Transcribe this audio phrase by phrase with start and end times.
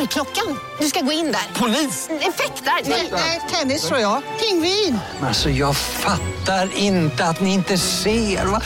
[0.00, 0.58] Dörrklockan.
[0.78, 1.60] Du ska gå in där.
[1.60, 2.08] Polis?
[2.10, 2.90] Effektar?
[3.12, 4.22] Nej, tennis tror jag.
[4.40, 4.98] Pingvin.
[5.22, 8.46] Alltså jag fattar inte att ni inte ser.
[8.46, 8.60] Va?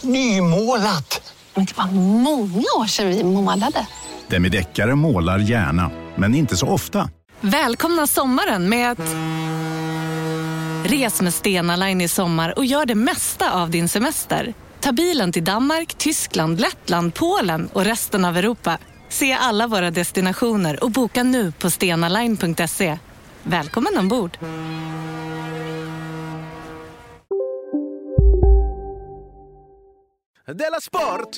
[0.00, 1.34] Nymålat!
[1.54, 3.86] Men det var många år sedan vi målade.
[4.28, 7.10] Demideckare målar gärna, men inte så ofta.
[7.40, 8.98] Välkomna sommaren med att...
[10.90, 14.54] Res med Stena Line i sommar och gör det mesta av din semester.
[14.80, 18.78] Ta bilen till Danmark, Tyskland, Lettland, Polen och resten av Europa.
[19.10, 22.98] Se alla våra destinationer och boka nu på stenaline.se.
[23.42, 24.38] Välkommen ombord!
[30.46, 31.28] Della Sport!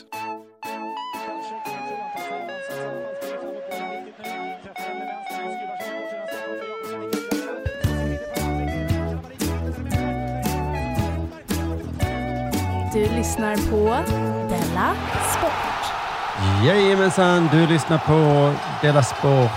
[12.93, 14.13] Du lyssnar på
[14.49, 14.95] Della
[15.39, 15.42] Sport.
[16.67, 19.51] Jajamensan, du lyssnar på Dela Sport.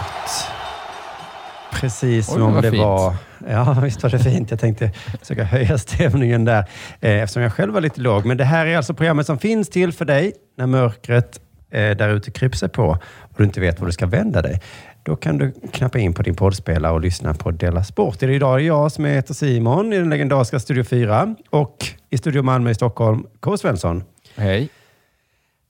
[1.71, 2.83] Precis Oj, som det fint.
[2.83, 3.13] var.
[3.49, 4.51] Ja, visst var det fint.
[4.51, 6.65] Jag tänkte försöka höja stämningen där
[7.01, 8.25] eh, eftersom jag själv var lite låg.
[8.25, 11.39] Men det här är alltså programmet som finns till för dig när mörkret
[11.71, 12.83] eh, där ute kryper sig på
[13.19, 14.61] och du inte vet var du ska vända dig.
[15.03, 18.23] Då kan du knappa in på din poddspelare och lyssna på Della Sport.
[18.23, 22.41] Idag är det jag som heter Simon i den legendariska Studio 4 och i Studio
[22.41, 23.57] Malmö i Stockholm, K.
[23.57, 24.03] Svensson.
[24.35, 24.69] Hej.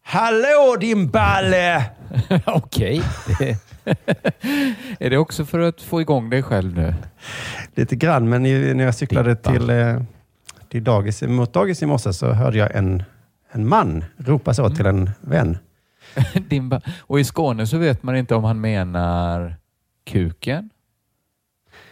[0.07, 1.85] Hallå din balle!
[2.45, 3.01] Okej.
[4.99, 6.93] Är det också för att få igång dig själv nu?
[7.75, 10.01] Lite grann, men när jag cyklade till, eh,
[10.69, 13.03] till dagis, mot dagis i morse så hörde jag en,
[13.51, 15.57] en man ropa så till en vän.
[16.49, 19.55] Din ba- och i Skåne så vet man inte om han menar
[20.05, 20.69] kuken,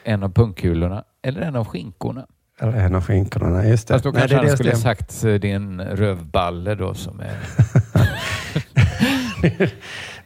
[0.04, 2.28] en av pungkulorna eller en av skinkorna.
[2.64, 3.66] Eller en av skinkorna.
[3.68, 3.94] Just det.
[3.94, 4.78] Fast då Nej, kanske det han dels skulle det.
[4.78, 7.38] sagt eh, din rövballe då som är...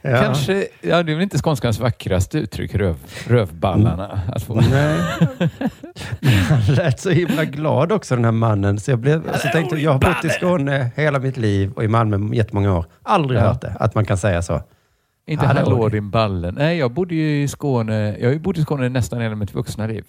[0.01, 0.21] Ja.
[0.23, 2.95] Kanske, ja det är väl inte skånskans vackraste uttryck, röv,
[3.27, 4.19] rövballarna.
[4.35, 4.61] Att få.
[4.71, 4.99] Nej.
[6.49, 8.79] Han lät så himla glad också den här mannen.
[8.79, 11.87] Så jag, blev, så tänkte, jag har bott i Skåne hela mitt liv och i
[11.87, 12.85] Malmö jättemånga år.
[13.03, 13.43] Aldrig Ja.
[13.45, 14.61] hört det, att man kan säga så.
[15.27, 15.59] Inte Hallå.
[15.59, 16.51] hallå din balle.
[16.51, 18.17] Nej, jag bodde ju i Skåne.
[18.19, 20.05] Jag har ju bott i Skåne nästan hela mitt vuxna liv.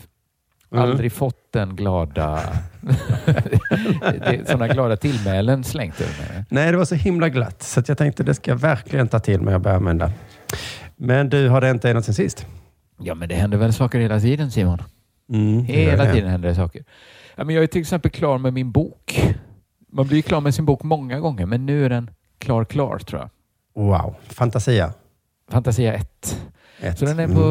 [0.73, 0.85] Mm.
[0.85, 2.41] Aldrig fått den glada...
[4.47, 6.45] Sådana glada tillmälen slängt över mig.
[6.51, 7.63] Nej, det var så himla glatt.
[7.63, 10.13] Så jag tänkte det ska jag verkligen ta till mig och börja använda.
[10.97, 12.47] Men du, har det inte ända sen sist?
[13.01, 14.83] Ja, men det händer väl saker hela tiden Simon?
[15.33, 16.13] Mm, Hela det.
[16.13, 16.85] tiden händer det saker.
[17.37, 19.35] Ja, men jag är till exempel klar med min bok.
[19.93, 22.99] Man blir ju klar med sin bok många gånger, men nu är den klar, klar
[22.99, 23.31] tror jag.
[23.85, 24.93] Wow, Fantasia.
[25.51, 26.41] Fantasia 1.
[26.81, 26.99] Ett.
[26.99, 27.37] Så den är, Mm.
[27.37, 27.43] på,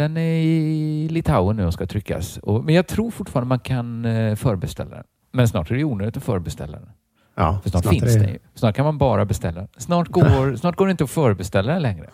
[0.00, 2.36] den är i Litauen nu och ska tryckas.
[2.38, 5.04] Och, men jag tror fortfarande man kan eh, förbeställa den.
[5.32, 6.88] Men snart är det onödigt att förbeställa den.
[7.38, 8.38] Ja, För snart, snart finns det- den ju.
[8.54, 9.66] Snart kan man bara beställa.
[9.76, 12.06] Snart går, snart går det inte att förbeställa den längre.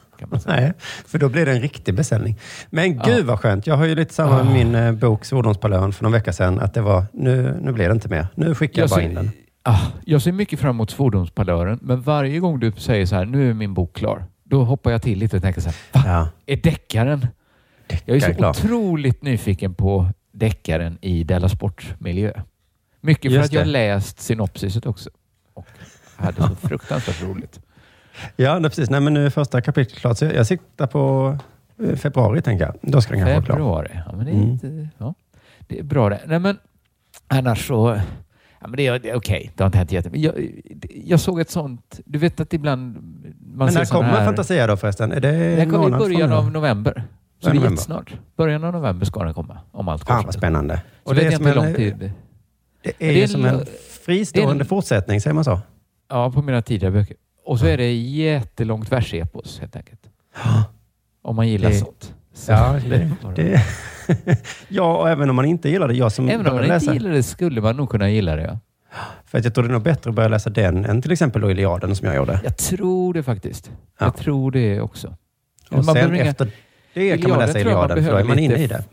[0.47, 0.73] Nej,
[1.07, 2.39] för då blir det en riktig beställning.
[2.71, 3.03] Men Ja.
[3.07, 3.67] gud vad skönt.
[3.67, 4.55] Jag har ju lite samma med Ah.
[4.55, 6.61] min eh, bok Svordomspalören för någon vecka sedan.
[6.61, 8.27] Att det var, nu, nu blir det inte mer.
[8.35, 9.31] Nu skickar jag, bara ser, in den.
[9.63, 13.51] ah, jag ser mycket fram emot Svordomspalören, men varje gång du säger så här, nu
[13.51, 16.03] är min bok klar, då hoppar jag till lite och tänker så här, va?
[16.07, 17.27] Ja, Är deckaren?
[18.05, 18.51] Jag är så klar.
[18.51, 22.33] otroligt nyfiken på deckaren i Della Sport-miljö.
[23.01, 23.71] Mycket för Just att jag det.
[23.71, 25.11] läst synopsiset också.
[25.55, 25.67] Och
[26.17, 27.61] hade så fruktansvärt roligt.
[28.37, 28.91] ja nej, precis.
[28.91, 30.19] Nej, men nu är första kapitlet klart.
[30.19, 31.39] Så jag, jag siktar på
[31.85, 32.75] eh, februari, tänker jag.
[32.83, 33.55] Då ska den kanske vara klar.
[33.57, 33.91] Februari.
[34.07, 34.49] Ja, men det, är Mm.
[34.51, 35.15] inte, ja,
[35.67, 36.21] det är bra det.
[36.27, 36.59] Nej, men
[37.29, 38.01] annars så...
[38.63, 40.35] Ja, men det är, det okej, det har inte hänt jättemycket.
[40.35, 40.51] Jag,
[41.05, 42.01] jag såg ett sånt...
[42.05, 42.95] Du vet att ibland...
[42.95, 45.13] Man Men när kommer här, Fantasia då förresten?
[45.13, 47.05] Är det Den en kommer i början av november.
[47.41, 47.71] Så det är november.
[47.71, 48.15] jättesnart.
[48.37, 49.59] Början av november ska den komma.
[49.73, 50.83] Om allt går som vad det- spännande.
[51.05, 51.99] Så Och vet det är inte hur en, lång tid...
[52.83, 53.67] det är, Det är som en- en
[54.05, 55.61] fristående det en- fortsättning, säger man så?
[56.09, 57.17] Ja, på mina tidigare böcker.
[57.45, 60.01] Och så är det jättelångt versepos helt enkelt.
[61.23, 62.15] Om man gillar Det- sånt.
[62.35, 63.63] Så- Ja, det, det,
[64.69, 65.95] ja, och även om man inte gillar det.
[65.95, 68.37] Jag som Även om man började inte läsa, gillar det skulle man nog kunna gilla
[68.37, 68.43] det.
[68.43, 68.59] Ja.
[69.27, 71.43] För att jag tror det är nog bättre att börja läsa den än till exempel
[71.43, 72.41] då Iliaden som jag gjorde.
[72.45, 73.71] Jag tror det faktiskt.
[73.99, 74.07] Ja.
[74.07, 75.17] Jag tror det också.
[75.71, 76.51] Och man sen inga- efter
[76.95, 78.67] det kan man Iliaden läsa tror jag man Iliaden, för då är man inne i
[78.67, 78.85] det.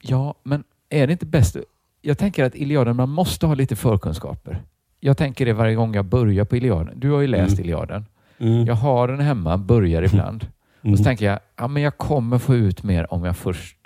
[0.00, 1.56] Ja, men är det inte bäst?
[2.02, 4.62] Jag tänker att Iliaden, man måste ha lite förkunskaper.
[5.00, 6.94] Jag tänker det varje gång jag börjar på Iliaden.
[7.00, 7.64] Du har ju läst Mm.
[7.64, 8.06] Iliaden.
[8.38, 8.64] Mm.
[8.66, 10.46] Jag har den hemma, börjar ibland.
[10.84, 10.96] Och Mm.
[10.96, 13.76] så tänker jag, ja, men jag kommer få ut mer om jag först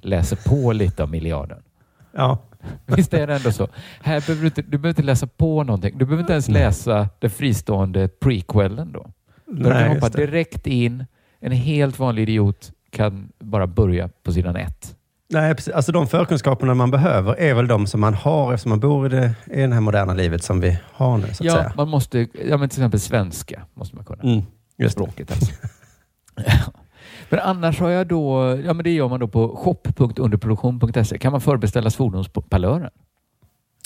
[0.00, 1.62] läser på lite om Iliaden.
[2.16, 2.38] Ja,
[2.86, 3.68] Visst är det ändå så?
[4.00, 5.98] Här behöver du, inte, du behöver inte läsa på någonting.
[5.98, 9.06] Du behöver inte ens läsa den fristående prequellen då.
[9.46, 11.04] Du kan Nej, hoppa direkt in.
[11.40, 14.94] En helt vanlig idiot kan bara börja på sidan ett.
[15.30, 15.74] Nej, precis.
[15.74, 19.08] Alltså de förkunskaperna man behöver är väl de som man har eftersom man bor i
[19.08, 21.72] det, i det här moderna livet som vi har nu, Ja, säga.
[21.76, 22.18] man måste,
[22.48, 24.22] ja, men till exempel svenska måste man kunna.
[24.22, 24.46] Mm, just
[24.78, 24.88] det.
[25.02, 25.52] Språket alltså.
[27.30, 31.18] Men annars har jag då, ja men det gör man då på shop.underproduktion.se.
[31.18, 32.90] Kan man förbeställa fordonspalören?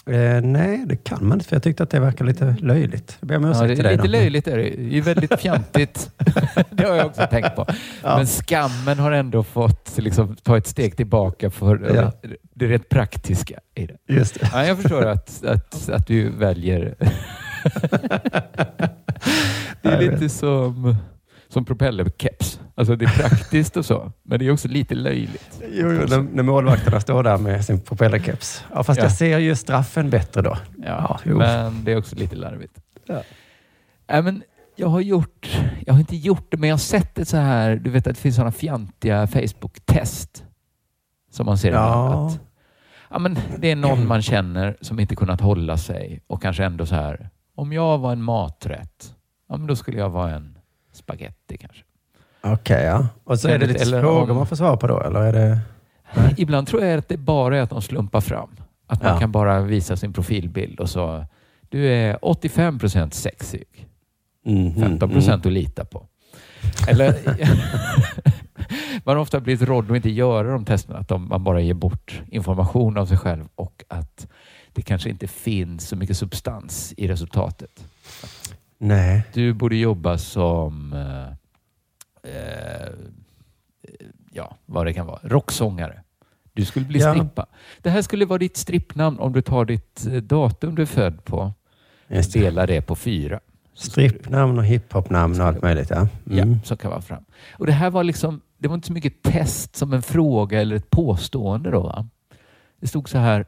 [0.06, 3.16] Eh, nej, det kan man inte, för jag tyckte att det verkar lite löjligt.
[3.20, 3.92] Jag ber om Ja, det till dig.
[3.96, 4.10] lite då.
[4.12, 4.70] löjligt är det.
[4.70, 6.10] Det är väldigt fjantigt.
[6.70, 7.66] det har jag också tänkt på.
[8.02, 8.16] Ja.
[8.16, 12.12] Men skammen har ändå fått liksom, ta ett steg tillbaka för Ja.
[12.54, 13.96] det rätt praktiska i det.
[14.08, 14.48] Just det.
[14.52, 16.94] Ja, jag förstår att, att, att du väljer...
[19.82, 20.96] det är lite som,
[21.52, 22.60] som propellerkeps.
[22.74, 25.60] Alltså det är praktiskt och så, men det är också lite löjligt.
[25.72, 28.64] Jo, jo, när, när målvakterna står där med sin propellerkeps.
[28.74, 29.04] Ja, fast Ja.
[29.04, 30.58] jag ser ju straffen bättre då.
[30.86, 31.38] Ja, jo.
[31.38, 32.78] men det är också lite larvigt.
[33.06, 33.22] Ja.
[34.08, 34.42] Äh, men
[34.76, 37.76] jag har gjort, jag har inte gjort det, men jag har sett det så här,
[37.76, 40.44] du vet att det finns sådana fjantiga Facebook-test
[41.30, 42.26] som man ser Ja.
[42.26, 42.40] Att,
[43.10, 46.86] ja, men det är någon man känner som inte kunnat hålla sig och kanske ändå
[46.86, 49.14] så här, om jag var en maträtt,
[49.48, 50.58] ja, men då skulle jag vara en
[51.02, 51.82] spaghetti kanske.
[52.40, 53.06] Okej, ja.
[53.24, 55.32] Och så är det lite eller frågor om- man får svara på då, eller är
[55.32, 55.58] det...
[56.14, 56.34] Nej.
[56.38, 58.50] Ibland tror jag att det bara är att de slumpar fram.
[58.86, 59.20] Att man Ja.
[59.20, 61.24] kan bara visa sin profilbild och så,
[61.68, 63.88] du är 85 procent sexig.
[64.46, 65.10] Mhm, 15 mm.
[65.10, 66.06] procent att lita på.
[66.88, 67.14] Eller,
[69.04, 71.74] man har ofta blivit rådd att inte göra de testerna, att de, man bara ger
[71.74, 74.26] bort information av sig själv och att
[74.72, 77.84] det kanske inte finns så mycket substans i resultatet.
[78.84, 79.22] Nej.
[79.32, 81.28] Du borde jobba som, eh,
[82.32, 82.88] eh,
[84.32, 86.02] ja, vad det kan vara, rocksångare.
[86.52, 87.14] Du skulle bli Ja.
[87.14, 87.46] strippa.
[87.82, 91.24] Det här skulle vara ditt strippnamn om du tar ditt eh, datum du är född
[91.24, 91.52] på
[92.08, 92.32] det.
[92.32, 93.40] delar det på fyra.
[93.74, 96.08] Strippnamn och hiphopnamn och allt möjligt, ja.
[96.30, 96.52] Mm.
[96.52, 97.24] Ja, så kan vara fram.
[97.58, 100.76] Och det här var liksom, det var inte så mycket test som en fråga eller
[100.76, 101.82] ett påstående då.
[101.82, 102.08] Va?
[102.80, 103.46] Det stod så här,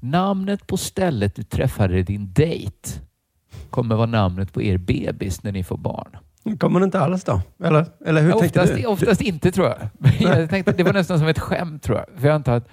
[0.00, 2.88] namnet på stället du träffade din dejt
[3.70, 6.16] kommer vara namnet på er bebis när ni får barn.
[6.58, 7.40] Kommer det inte alls då?
[7.64, 8.86] Eller, eller hur Ja, tänkte oftast, du?
[8.86, 9.78] oftast inte tror jag.
[10.38, 12.20] Jag tänkte, det var nästan som ett skämt tror jag.
[12.20, 12.68] För jag antar att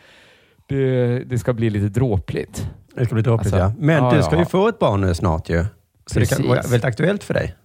[0.67, 2.69] det, det ska bli lite dråpligt.
[2.95, 3.73] Det ska bli dråpligt, Alltså, ja.
[3.79, 4.45] Men ja, du ska ju ja.
[4.45, 5.65] få ett barn nu snart ju.
[6.05, 6.49] Så det kan Precis.
[6.49, 7.55] vara väldigt aktuellt för dig.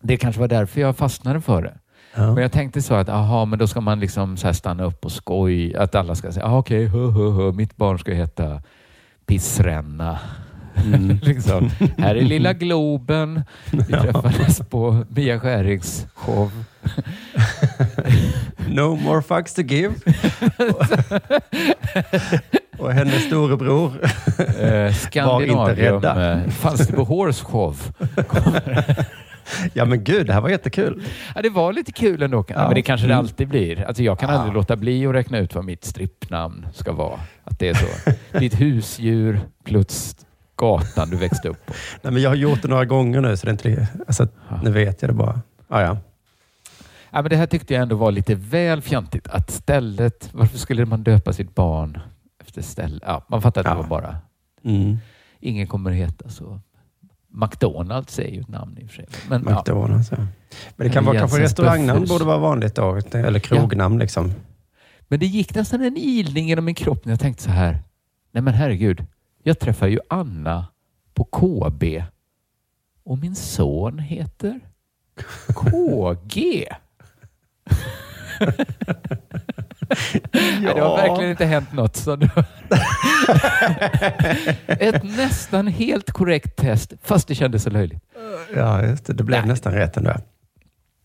[0.00, 1.78] Det kanske var därför jag fastnade för det.
[2.14, 2.34] Ja.
[2.34, 5.12] Men jag tänkte så att, aha, men då ska man liksom så stanna upp och
[5.12, 5.76] skoj.
[5.76, 8.62] Att alla ska säga, ah, okej, hö, hö, hö, mitt barn ska heta
[9.26, 10.18] Pissränna.
[10.84, 11.18] Mm.
[11.22, 11.70] liksom.
[11.98, 13.44] Här är lilla Globen.
[13.70, 16.50] Vi träffades på Mia Skärings show.
[18.68, 19.94] No more fucks to give.
[22.78, 23.92] och hennes storebror.
[24.60, 25.94] Eh, Skandinavium.
[25.94, 26.32] rädda.
[26.42, 27.76] eh, Falsterbo Horse show.
[29.72, 31.02] ja men gud, det här var jättekul.
[31.34, 32.44] Ja, det var lite kul ändå.
[32.48, 32.64] Ja.
[32.66, 33.24] Men det kanske det Mm.
[33.24, 33.84] alltid blir.
[33.84, 34.36] Alltså, jag kan Ja.
[34.36, 37.18] aldrig låta bli att räkna ut vad mitt strippnamn ska vara.
[37.44, 37.86] Att det är så.
[38.38, 40.16] Ditt husdjur plus
[40.58, 41.72] gatan du växte upp på.
[42.02, 43.88] Nej, men jag har gjort det några gånger nu, så det är inte...
[44.06, 44.28] Alltså,
[44.62, 45.40] nu vet jag det bara.
[45.68, 45.96] Ah, ja.
[47.10, 49.28] Ja, men det här tyckte jag ändå var lite väl fjantigt.
[49.28, 51.98] Att stället, varför skulle man döpa sitt barn
[52.40, 53.00] efter ställe?
[53.06, 53.76] Ja, man fattar att det Ja.
[53.82, 54.16] var bara,
[54.64, 54.98] Mm.
[55.40, 56.60] ingen kommer heta så.
[57.30, 59.06] McDonalds är ju ett namn i och för sig.
[59.28, 59.56] Men, ja.
[59.58, 60.16] McDonalds, ja.
[60.76, 63.00] Men det kan vara kanske Jensens restaurangnamn borde vara vanligt då.
[63.12, 64.32] Eller krognamn liksom.
[65.08, 67.78] men det gick nästan en ilning genom min kropp när jag tänkte så här.
[68.32, 69.06] Nej men herregud,
[69.42, 70.66] jag träffar ju Anna
[71.14, 72.02] på KB
[73.04, 74.60] och min son heter
[75.54, 76.68] KG.
[80.32, 81.96] Nej, det har verkligen inte hänt något.
[81.96, 82.28] Så nu...
[84.66, 88.02] Ett nästan helt korrekt test, fast det kändes så löjligt.
[88.54, 89.12] Ja, just det.
[89.12, 89.48] Det blev Nej.
[89.48, 90.12] nästan rätt ändå.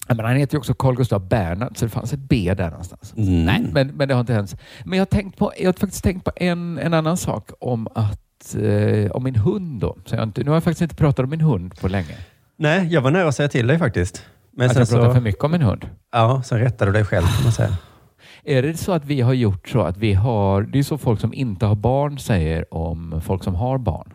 [0.08, 3.14] Men han heter ju också Carl Gustav Bernhard, så det fanns ett B där någonstans.
[3.18, 3.46] Mm.
[3.46, 4.56] Nej, men, men det har inte hänt.
[4.86, 7.88] Men jag har, tänkt på, jag har faktiskt tänkt på en, en annan sak om
[7.96, 9.98] att eh, om min hund då.
[10.06, 12.18] Så jag inte, nu har jag faktiskt inte pratat om min hund på länge.
[12.56, 14.26] Nej, jag var nära att säga till dig faktiskt.
[14.52, 15.14] Men att sen jag pratar så...
[15.14, 15.90] för mycket om min hund.
[16.12, 17.78] Ja, sen rättade du dig själv kan man säga.
[18.44, 21.20] Är det så att vi har gjort så att vi har, det är så folk
[21.20, 24.14] som inte har barn säger om folk som har barn.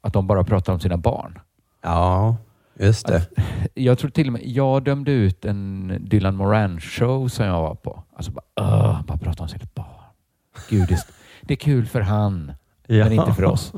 [0.00, 1.38] Att de bara pratar om sina barn.
[1.82, 2.36] Ja,
[2.78, 3.28] just det.
[3.74, 7.74] Jag tror till och med, jag dömde ut en Dylan Moran show som jag var
[7.74, 8.04] på.
[8.16, 9.86] Alltså bara, "Åh, han bara prata om sitt barn.
[10.70, 11.06] Gud, det,
[11.42, 12.52] det är kul för han,
[12.86, 13.04] Ja.
[13.04, 13.72] men inte för oss.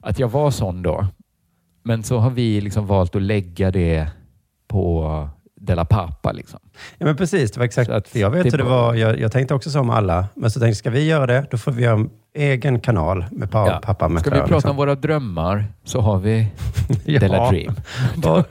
[0.00, 1.06] Att jag var sån då.
[1.82, 4.10] Men så har vi liksom valt att lägga det
[4.68, 5.28] på
[5.66, 6.32] Della Pappa.
[6.32, 6.60] Liksom.
[6.98, 7.50] Ja, men precis.
[7.52, 7.90] Det var exakt.
[7.90, 8.94] Så att jag vet hur det var-.
[8.94, 10.26] Jag, jag tänkte också som alla.
[10.34, 13.24] Men så tänkte jag, ska vi göra det, då får vi göra en egen kanal
[13.30, 13.80] med pa, Ja.
[13.82, 14.70] pappa med Ska vi prata liksom.
[14.70, 16.48] om våra drömmar så har vi
[17.04, 17.20] Ja.
[17.20, 17.74] Della Dream.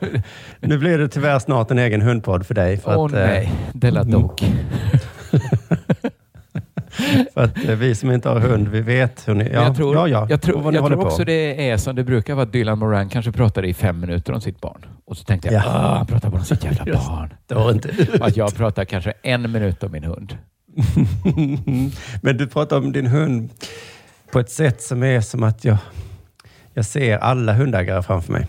[0.60, 2.80] Nu blir det tyvärr snart en egen hundpodd för dig.
[2.84, 4.42] Åh eh, nej, Della Dog.
[7.34, 9.44] För att eh, vi som inte har hund, vi vet hur ni...
[9.52, 10.26] Ja, jag tror, ja, ja.
[10.30, 11.02] jag tror, jag tror på.
[11.06, 12.44] också det är som det brukar vara.
[12.46, 14.86] Dylan Moran kanske pratade i fem minuter om sitt barn.
[15.04, 15.68] Och så tänkte jag, Ja.
[15.68, 17.34] ah, han pratar bara om sitt jävla Just barn.
[17.46, 17.88] Det var inte
[18.20, 20.38] Och att jag pratar kanske en minut om min hund.
[22.22, 23.50] Men du pratar om din hund
[24.32, 25.76] på ett sätt som är som att jag,
[26.74, 28.46] jag ser alla hundägare framför mig.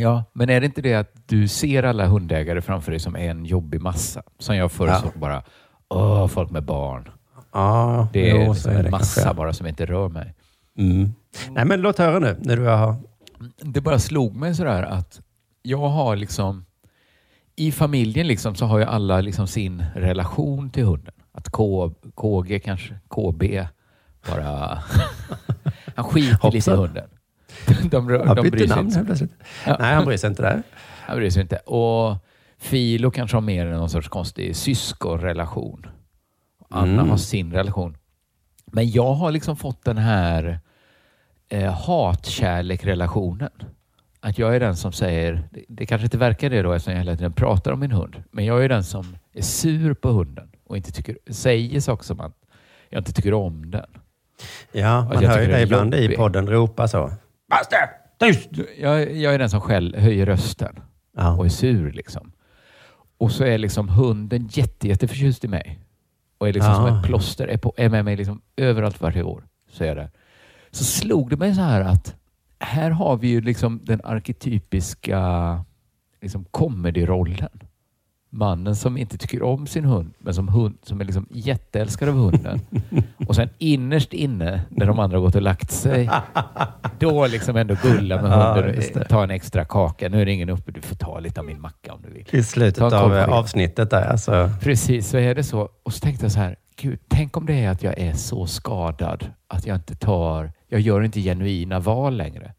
[0.00, 3.44] Ja, men är det inte det att du ser alla hundägare framför dig som en
[3.44, 4.22] jobbig massa?
[4.38, 5.02] Som jag förr Ja.
[5.14, 5.42] bara,
[5.88, 7.08] åh, folk med barn.
[7.52, 9.36] Ja, Det är, jo, så liksom är en det massa kanske.
[9.36, 10.34] bara som inte rör mig.
[10.78, 11.14] Mm.
[11.50, 12.96] Nej, men låt höra nu när du har...
[13.60, 15.20] Det bara slog mig sådär att
[15.62, 16.64] jag har liksom
[17.56, 21.14] i familjen liksom så har ju alla liksom sin relation till hunden.
[21.32, 23.42] Att K, KG kanske, KB
[24.30, 24.78] bara...
[25.96, 27.08] han skiter lite i hunden.
[27.66, 29.28] De, de, de bytte bryr sig inte.
[29.66, 30.62] Nej, han bryr sig inte där.
[31.06, 31.56] Han bryr sig inte.
[31.56, 32.16] Och
[32.58, 35.86] Filo kanske har mer någon sorts konstig syskonrelation.
[36.70, 37.08] Anna Mm.
[37.10, 37.96] har sin relation.
[38.66, 40.60] Men jag har liksom fått den här
[41.48, 43.50] eh, hatkärlek-relationen.
[44.20, 47.00] Att jag är den som säger, det, det kanske inte verkar det då eftersom jag
[47.00, 50.50] hela tiden pratar om min hund, men jag är den som är sur på hunden
[50.66, 52.34] och inte tycker, säger saker som att
[52.90, 53.86] jag inte tycker om den.
[54.72, 57.10] Ja, man jag hör ju dig är ibland i podden ropa så.
[57.50, 57.76] Basse!
[58.18, 58.48] Tyst!
[58.78, 60.80] Jag, jag är den som skäll, höjer rösten.
[61.16, 61.36] Ja.
[61.36, 61.92] och är sur.
[61.92, 62.32] Liksom.
[63.18, 65.78] Och så är liksom hunden jätte, jätteförtjust i mig.
[66.38, 66.76] Och är liksom Ja.
[66.76, 69.44] som ett plåster, är, på, är med mig liksom överallt varje år.
[69.70, 70.10] Så är det.
[70.70, 72.16] Så slog det mig så här att
[72.58, 75.64] här har vi ju liksom den arketypiska
[76.20, 77.60] liksom comedy-rollen.
[78.30, 82.14] Mannen som inte tycker om sin hund, men som, hund, som är liksom jätteälskad av
[82.14, 82.60] hunden.
[83.28, 86.10] Och sen innerst inne, när de andra har gått och lagt sig,
[86.98, 90.08] då liksom ändå gulla med hunden och ta en extra kaka.
[90.08, 92.26] Nu är det ingen uppe, du får ta lite av min macka om du vill.
[92.30, 94.06] I slutet av avsnittet där.
[94.10, 94.50] Alltså.
[94.60, 95.68] Precis, så är det så.
[95.82, 98.46] Och så tänkte jag så här, gud, tänk om det är att jag är så
[98.46, 102.54] skadad att jag inte tar, jag gör inte genuina val längre.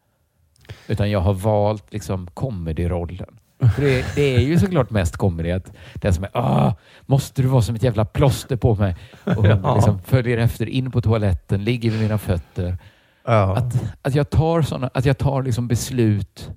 [0.88, 3.39] Utan jag har valt liksom comedy-rollen.
[3.75, 6.73] För det, det är ju såklart mest comedy att den som är ah,
[7.05, 8.95] måste du vara som ett jävla plåster på mig?
[9.23, 9.75] Och Ja.
[9.75, 12.77] liksom följer efter in på toaletten, ligger vid mina fötter.
[13.25, 13.55] Ja.
[13.57, 16.49] Att, att jag tar, såna, att jag tar liksom beslut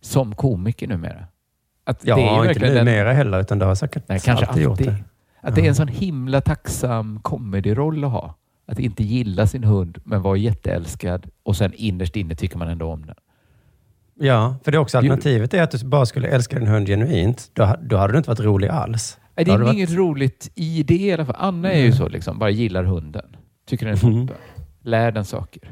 [0.00, 1.26] som komiker numera.
[1.84, 4.46] Att ja, det är inte verkligen den- numera heller, utan du har säkert Nej, kanske
[4.46, 4.62] alltid.
[4.64, 4.96] gjort det.
[5.40, 8.34] Att det är en sån himla tacksam comedyroll att ha.
[8.66, 12.86] Att inte gilla sin hund men vara jätteälskad och sen innerst inne tycker man ändå
[12.92, 13.14] om den.
[14.20, 17.50] Ja, för det är också alternativet är att du bara skulle älska din hund genuint.
[17.52, 19.18] Då, då hade du inte varit rolig alls.
[19.36, 21.36] Nej, det är du varit- inget roligt i det i alla fall.
[21.38, 23.36] Anna är ju så liksom, bara gillar hunden.
[23.68, 24.30] Tycker den är toppen.
[24.82, 25.62] Lär den saker.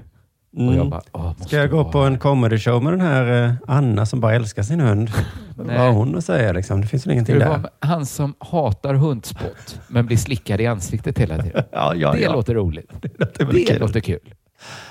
[0.56, 0.90] Och jag Mm.
[0.90, 4.20] bara, åh, Ska jag gå på en comedy show med den här eh, Anna som
[4.20, 5.10] bara älskar sin hund?
[5.56, 6.80] Vad har hon att säga liksom?
[6.80, 7.70] Det finns väl ingenting det där?
[7.80, 11.64] han som hatar hundspott men blir slickad i ansiktet hela tiden?
[11.72, 12.32] Ja, ja, det ja.
[12.32, 12.90] låter roligt.
[13.02, 13.80] Det låter Det kul.
[13.80, 14.34] låter kul.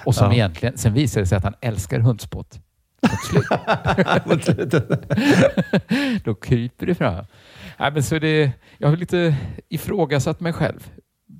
[0.05, 0.33] Och som Ja.
[0.33, 2.59] egentligen, sen visar det sig att han älskar hundspott.
[3.01, 3.45] Mot slut.
[4.25, 4.89] Mot slutet.
[6.23, 7.25] Då kryper det fram.
[7.79, 9.35] Nej, men så det, jag har lite
[9.69, 10.91] ifrågasatt mig själv.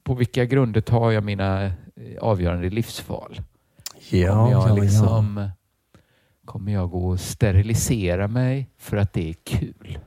[0.03, 1.72] På vilka grunder tar jag mina eh,
[2.22, 3.41] avgörande livsval?
[4.10, 5.50] Ja, kommer, jag ja, liksom,
[6.46, 10.00] kommer jag gå och sterilisera mig för att det är kul?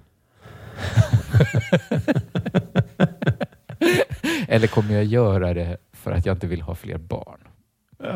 [4.48, 7.43] Eller kommer jag göra det för att jag inte vill ha fler barn?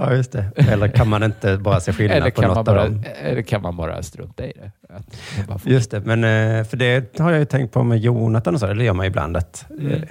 [0.01, 0.45] Ja, just det.
[0.57, 3.05] Eller kan man inte bara se skillnad på något bara, av dem?
[3.23, 4.71] eller kan man bara strunta i det?
[5.59, 8.61] Får- Just det, men eh, för det har jag ju tänkt på med Jonathan och
[8.61, 9.37] så, eller det gör man ibland.
[9.37, 9.93] Att, Mm.
[9.93, 10.03] eh,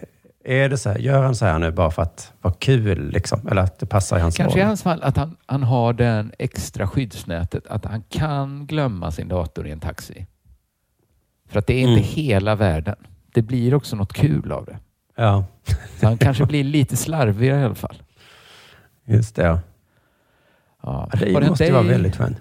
[0.50, 3.48] Är det så här, gör han så här nu bara för att vara kul, liksom?
[3.48, 4.68] eller att det passar i hans Kanske i roll?
[4.68, 9.68] hans fall att han, han har den extra skyddsnätet att han kan glömma sin dator
[9.68, 10.26] i en taxi.
[11.50, 12.04] För att det är inte Mm.
[12.04, 12.96] hela världen.
[13.34, 14.78] Det blir också något kul av det.
[15.16, 15.46] Ja,
[16.00, 17.98] Så han kanske blir lite slarvigare i alla fall.
[19.06, 19.44] just det.
[19.46, 19.60] Ja.
[20.88, 21.10] Ja.
[21.14, 22.38] Ja, det hänt måste ju dig- vara väldigt skönt.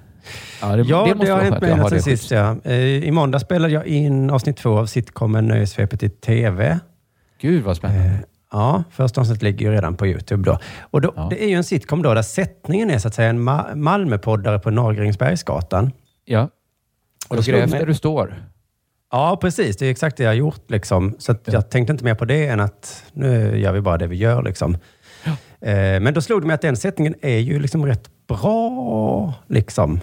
[0.62, 2.30] Ja, det, Ja, det, det har hänt mig det sen sist.
[2.30, 2.56] Ja.
[2.64, 2.74] Eh,
[3.04, 6.78] I måndag spelade jag in avsnitt två av sitcomen Nöjesvepet i TV.
[7.40, 8.04] Gud vad spännande.
[8.04, 8.12] Eh,
[8.52, 10.58] Ja, första avsnittet ligger ju redan på Youtube då.
[10.80, 11.26] Och då, Ja.
[11.30, 14.58] Det är ju en sitcom då där sättningen är så att säga en Ma- Malmöpoddare
[14.58, 15.90] på Norrgrängsbergsgatan.
[16.24, 16.48] Ja.
[17.28, 18.42] Och då slog gräv mig- där du står.
[19.12, 19.76] Ja, precis.
[19.76, 20.70] Det är exakt det jag har gjort.
[20.70, 21.14] Liksom.
[21.18, 21.52] Så att Ja.
[21.52, 24.42] jag tänkte inte mer på det än att nu gör vi bara det vi gör.
[24.42, 24.74] Liksom.
[25.60, 29.34] Eh, men då slog det mig att den sättningen är ju liksom rätt bra.
[29.46, 30.00] Liksom.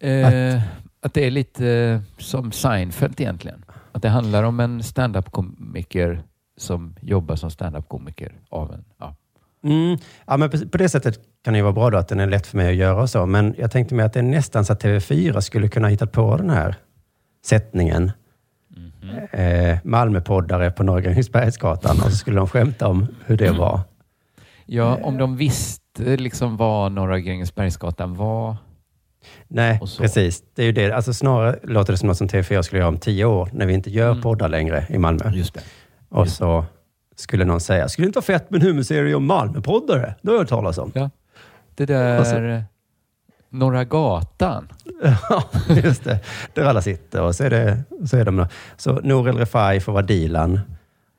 [0.00, 0.62] Eh,
[1.00, 3.64] att det är lite eh, som Seinfeld egentligen.
[3.92, 6.22] Att det handlar om en stand-up-komiker
[6.56, 8.84] som jobbar som stand-up-komiker av en...
[8.98, 9.14] Ja.
[9.64, 9.98] Mm.
[10.26, 12.26] Ja, men på på det sättet kan det ju vara bra då att den är
[12.26, 13.26] lätt för mig att göra och så.
[13.26, 16.36] Men jag tänkte mig att det är nästan så att TV4 skulle kunna hitta på
[16.36, 16.74] den här
[17.46, 18.12] sättningen.
[19.32, 23.80] Eh, Malmöpoddare på Norra Grängesbergsgatan och så skulle de skämta om hur det var.
[24.66, 28.56] ja, om de visste liksom vad Norra Grängesbergsgatan var.
[29.48, 30.42] Nej, precis.
[30.54, 30.92] Det är ju det.
[30.92, 33.74] Alltså snarare låter det som något som TV4 skulle göra om tio år när vi
[33.74, 34.22] inte gör Mm.
[34.22, 35.30] poddar längre i Malmö.
[35.34, 35.60] Just det.
[36.08, 36.64] Och så
[37.16, 40.14] skulle någon säga, skulle det inte vara fett med en humorserie om Malmöpoddare?
[40.22, 40.92] Det har jag hört talas om.
[40.94, 41.10] Ja.
[41.74, 42.62] Det där så- eh,
[43.50, 44.68] Norra Gatan.
[45.30, 46.18] Ja, just det.
[46.54, 48.46] Där alla sitter och så är, det, så är de...
[48.76, 50.60] Så Nour El Refai får vara Dilan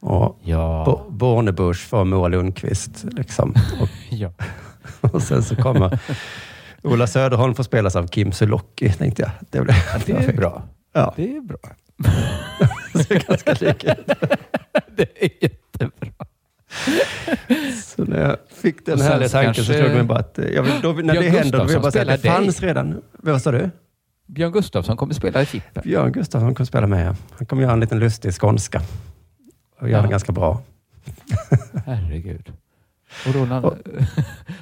[0.02, 0.84] och Ja.
[0.86, 3.04] Bo- Bornebusch får Moa Lundqvist.
[3.04, 3.50] Liksom.
[3.82, 4.32] Och, ja.
[5.02, 6.00] och sen så kommer
[6.84, 9.32] Ola Söderholm får spelas av Kim Sulocki, tänkte jag.
[9.50, 9.76] Det, blir
[10.06, 10.64] Det är bra.
[10.94, 11.58] Ja, Det är bra.
[12.94, 13.96] det är ganska lika.
[14.96, 16.26] Det är jättebra.
[17.86, 20.20] Så när jag fick den Och sen här tanken så kanske- slog det mig bara
[20.20, 22.22] att eh, jag vill, då, när Björn det händer, då vill jag bara säga att
[22.22, 22.32] det dig.
[22.38, 23.02] fanns redan.
[23.12, 23.70] Vad sa du?
[24.28, 25.84] Björn Gustafsson kommer spela i Fippen.
[25.86, 27.16] Björn Gustafsson kommer spela med.
[27.38, 28.82] Han kommer göra en liten lustig skånska.
[29.80, 30.02] Och göra Ja.
[30.02, 30.62] den ganska bra.
[31.86, 32.54] Herregud.
[33.26, 33.78] Och Roland, och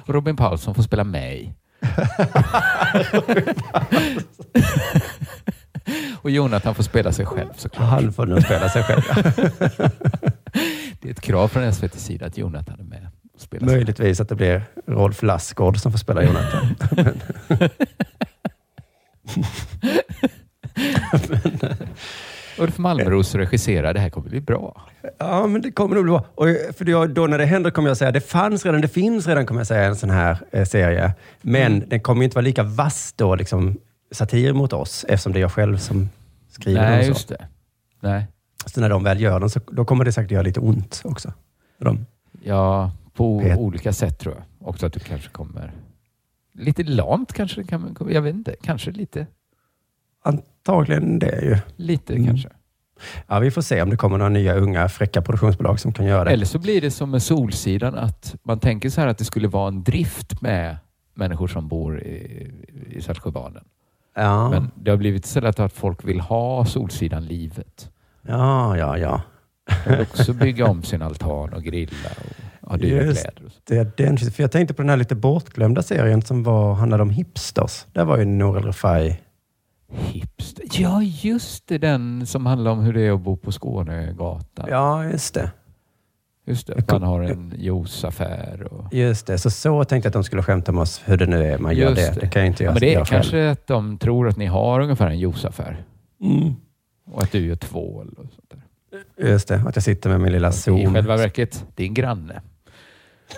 [0.14, 1.54] Robin Paulsson får spela mig.
[6.22, 7.88] och Jonathan får spela sig själv såklart.
[7.88, 9.02] Han får nog spela sig själv.
[11.00, 13.66] Det är ett krav från SVT sida att Jonathan är med och spelar.
[13.66, 16.76] Möjligtvis att det blir Rolf Lassgård som får spela Jonathan.
[22.58, 23.94] Ulf Malmros regisserar.
[23.94, 24.82] Det här kommer bli bra.
[25.18, 26.24] Ja, men det kommer nog bli bra.
[26.34, 26.46] Och
[26.76, 29.60] för då, när det händer kommer jag säga, det fanns redan, det finns redan kommer
[29.60, 31.12] jag säga en sån här eh, serie.
[31.42, 31.88] Men Mm.
[31.88, 33.76] den kommer inte vara lika vass då, liksom
[34.12, 36.08] satir mot oss, eftersom det är jag själv som
[36.48, 36.90] skriver den.
[36.90, 37.10] Nej, och så.
[37.10, 37.46] just det.
[38.00, 38.26] Nej.
[38.66, 41.32] Så när de väl gör den, så då kommer det säkert göra lite ont också.
[41.78, 42.06] De.
[42.42, 44.68] Ja, på Pet- olika sätt tror jag.
[44.68, 45.72] Också att du kanske kommer...
[46.58, 47.96] Lite lamt kanske det kan...
[48.10, 48.54] Jag vet inte.
[48.62, 49.26] Kanske lite.
[50.26, 51.56] Antagligen det ju.
[51.76, 52.26] Lite Mm.
[52.26, 52.48] kanske.
[53.26, 56.24] Ja, vi får se om det kommer några nya unga fräcka produktionsbolag som kan göra
[56.24, 56.30] det.
[56.30, 59.48] Eller så blir det som med Solsidan att man tänker så här att det skulle
[59.48, 60.76] vara en drift med
[61.14, 62.50] människor som bor i,
[62.90, 63.64] i Saltsjöbaden.
[64.14, 64.50] ja.
[64.50, 67.90] Men det har blivit så att folk vill ha Solsidan-livet.
[68.28, 69.22] ja, ja, ja.
[69.84, 72.08] De vill också bygga om sin altan och grilla
[72.62, 73.52] och ha dyra Just kläder.
[73.64, 77.02] Det är den, för jag tänkte på den här lite bortglömda serien som var, handlade
[77.02, 77.86] om hipsters.
[77.92, 79.16] Där var ju Nour El Refai.
[79.92, 80.64] Hipster.
[80.72, 81.78] Ja, just det.
[81.78, 84.66] Den som handlar om hur det är att bo på Skånegatan.
[84.70, 85.50] Ja, just det.
[86.48, 86.92] Just det.
[86.92, 88.62] Man har en juiceaffär.
[88.72, 88.94] Och...
[88.94, 89.38] Just det.
[89.38, 91.74] Så så tänkte jag att de skulle skämta med oss hur det nu är man
[91.76, 92.20] gör det.
[92.20, 93.04] Det kan jag inte Ja, göra, men det är själv.
[93.06, 95.84] kanske att de tror att ni har ungefär en juiceaffär.
[96.22, 96.54] Mm.
[97.10, 98.62] Och att du gör tvål och sånt där.
[99.30, 100.94] Just det, att jag sitter med min lilla I Zoom.
[100.94, 102.40] själva verket, din granne.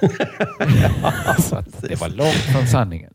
[1.38, 3.12] så att det var långt från sanningen.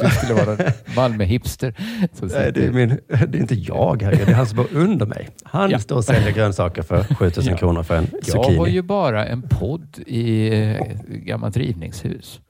[0.00, 1.74] Du skulle vara en Malmö-hipster.
[2.22, 4.10] Nej, det, är min, det är inte jag, här.
[4.10, 5.28] det är han som bor under mig.
[5.44, 5.78] Han Ja.
[5.78, 7.58] står och säljer grönsaker för 7000 Ja.
[7.58, 8.56] kronor för en Jag zucchini.
[8.58, 10.76] har ju bara en podd i eh,
[11.08, 12.40] gammalt rivningshus.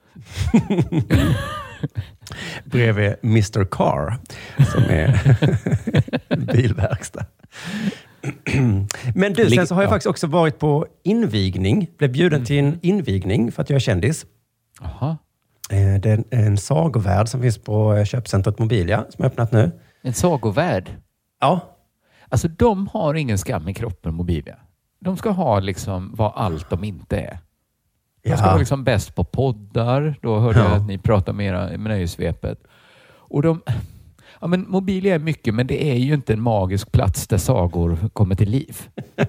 [2.65, 4.17] Bredvid Mr Car,
[4.71, 5.19] som är
[6.53, 7.25] bilverkstad.
[9.15, 9.91] Men du, sen så har jag Ja.
[9.93, 11.87] faktiskt också varit på invigning.
[11.97, 12.45] Blev bjuden Mm.
[12.45, 14.25] till en invigning för att jag är kändis.
[14.81, 15.17] Jaha.
[15.69, 19.71] Eh, Det är en, sagovärld som finns på eh, köpcentret Mobilia som har öppnat nu.
[20.01, 20.89] En sagovärld.
[21.39, 21.59] Ja,
[22.31, 24.55] Alltså de har ingen skam i kroppen, Mobilia.
[24.99, 27.39] De ska ha liksom vad allt de inte är.
[28.23, 28.45] De ska Ja.
[28.49, 30.15] vara liksom bäst på poddar.
[30.21, 30.75] Då hörde jag Ja.
[30.75, 32.59] att ni pratade mera med Nöjesvepet.
[33.09, 33.61] Och de,
[34.41, 37.97] ja, men Mobilia är mycket, men det är ju inte en magisk plats där sagor
[38.13, 38.77] kommer till liv.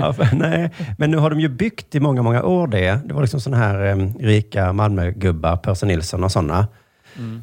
[0.00, 3.00] Ja, för, nej, men nu har de ju byggt i många, många år det.
[3.04, 6.68] Det var liksom sådana här eh, rika Malmögubbar, Percy Nilsson och sådana,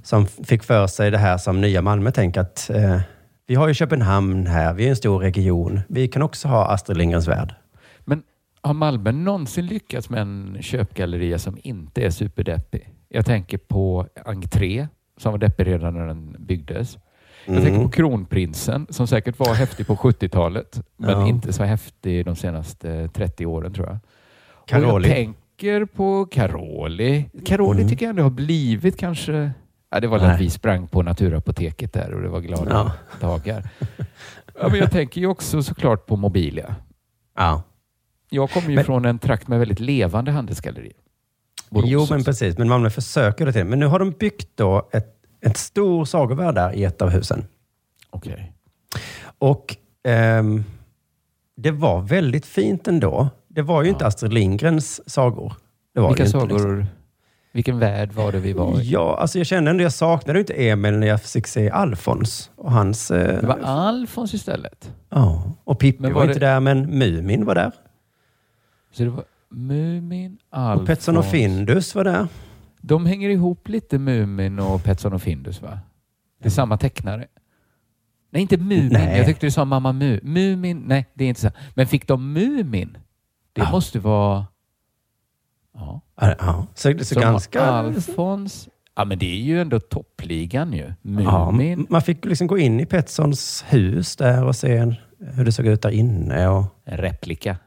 [0.04, 3.00] som fick för sig det här som nya Malmö tänker att eh,
[3.48, 5.82] vi har ju Köpenhamn här, vi är en stor region.
[5.88, 7.56] Vi kan också ha Astrid Lindgrens Värld.
[8.00, 8.24] Men
[8.62, 12.90] har Malmö någonsin lyckats med en köpgalleria som inte är superdeppig?
[13.10, 16.98] Jag tänker på Entré, som var deppig redan när den byggdes.
[17.46, 21.28] Jag tänker på Kronprinsen, som säkert var häftig på 70-talet, men Ja.
[21.28, 23.98] inte så häftig de senaste 30 åren tror jag.
[24.68, 24.88] Caroli.
[24.92, 27.26] Och jag tänker på Caroli.
[27.46, 27.90] Caroli Mm.
[27.90, 29.52] tycker jag ändå har blivit kanske...
[29.90, 32.92] Ja, det var väl att vi sprang på Naturapoteket där och det var glada Ja.
[33.28, 33.70] dagar.
[34.60, 36.76] Ja, men jag tänker ju också såklart på Mobilia.
[37.38, 37.64] Ja.
[38.30, 40.94] Jag kommer ju Men- från en trakt med väldigt levande handelsgallerier.
[41.76, 42.58] Borås Jo, men precis.
[42.58, 43.66] Men Malmö försöker det till.
[43.66, 47.46] Men nu har de byggt då ett, ett stor sagovärld där i ett av husen.
[48.10, 48.52] Okej.
[49.38, 50.64] Och ehm,
[51.58, 53.30] det var väldigt fint ändå.
[53.48, 55.54] Det var ju inte Astrid Lindgrens sagor.
[55.94, 56.48] Det var Vilka inte, sagor?
[56.50, 56.86] liksom.
[57.54, 58.90] Vilken värld var det vi var i?
[58.92, 62.72] Ja, alltså jag kände ändå, jag saknade inte Emil när jag fick se Alfons och
[62.72, 63.12] hans...
[63.12, 64.92] eh, Det var Alfons istället.
[65.10, 67.72] Ja, och Pippi var, var inte det- där, men Mumin var där.
[68.92, 69.24] Så det var
[69.56, 70.82] Mumin, Alfons.
[70.82, 72.28] Och Petson och Findus var där.
[72.82, 75.80] De hänger ihop lite, Mumin och Petson och Findus va?
[76.42, 77.28] Det är samma tecknare.
[78.32, 78.90] Nej, inte Mumin.
[78.92, 79.18] Nej.
[79.18, 80.20] Jag tyckte du sa Mamma Mu.
[80.24, 81.50] Mumin, nej det är inte så.
[81.76, 82.98] Men fick de Mumin?
[83.54, 83.72] Det Ja.
[83.72, 84.46] måste vara...
[85.74, 86.02] Ja.
[86.22, 87.62] Ja, Ja, så, så Som ganska...
[87.62, 88.70] Alfons.
[88.96, 90.94] Ja, men det är ju ändå toppligan ju.
[91.02, 91.88] Ja, Mumin.
[91.90, 95.82] man fick liksom gå in i Petssons hus där och se hur det såg ut
[95.82, 96.48] där inne.
[96.48, 97.58] Och, En replika.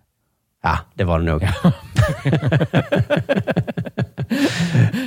[0.62, 1.42] Ja, det var det nog.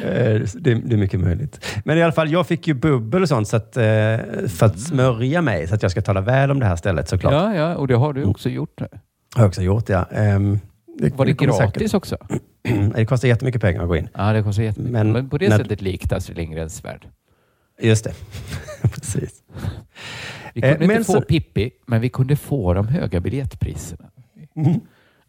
[0.03, 1.65] Eh, det, det är mycket möjligt.
[1.85, 3.83] Men i alla fall, jag fick ju bubbel och sånt så att, eh,
[4.47, 7.33] för att smörja mig, så att jag ska tala väl om det här stället såklart.
[7.33, 8.87] Ja, ja, och det har du också gjort nu.
[9.35, 10.05] Har jag också gjort, ja.
[10.11, 10.59] Ehm,
[11.15, 12.17] Var det kommer gratis säkert- också?
[12.95, 14.09] det kostar jättemycket pengar att gå in.
[14.13, 14.91] Ja, det kostar jättemycket.
[14.93, 17.07] Men Men, på det när- sättet likt Astrid Lindgrens värld.
[17.81, 18.13] Just det.
[18.95, 19.33] Precis.
[20.53, 24.05] Vi Eh, kunde men inte så- få Pippi, men vi kunde få de höga biljettpriserna.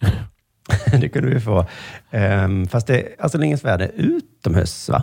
[1.01, 1.67] det kunde vi få.
[2.11, 5.03] Um, fast det, alltså Lingens värld är utomhus, va?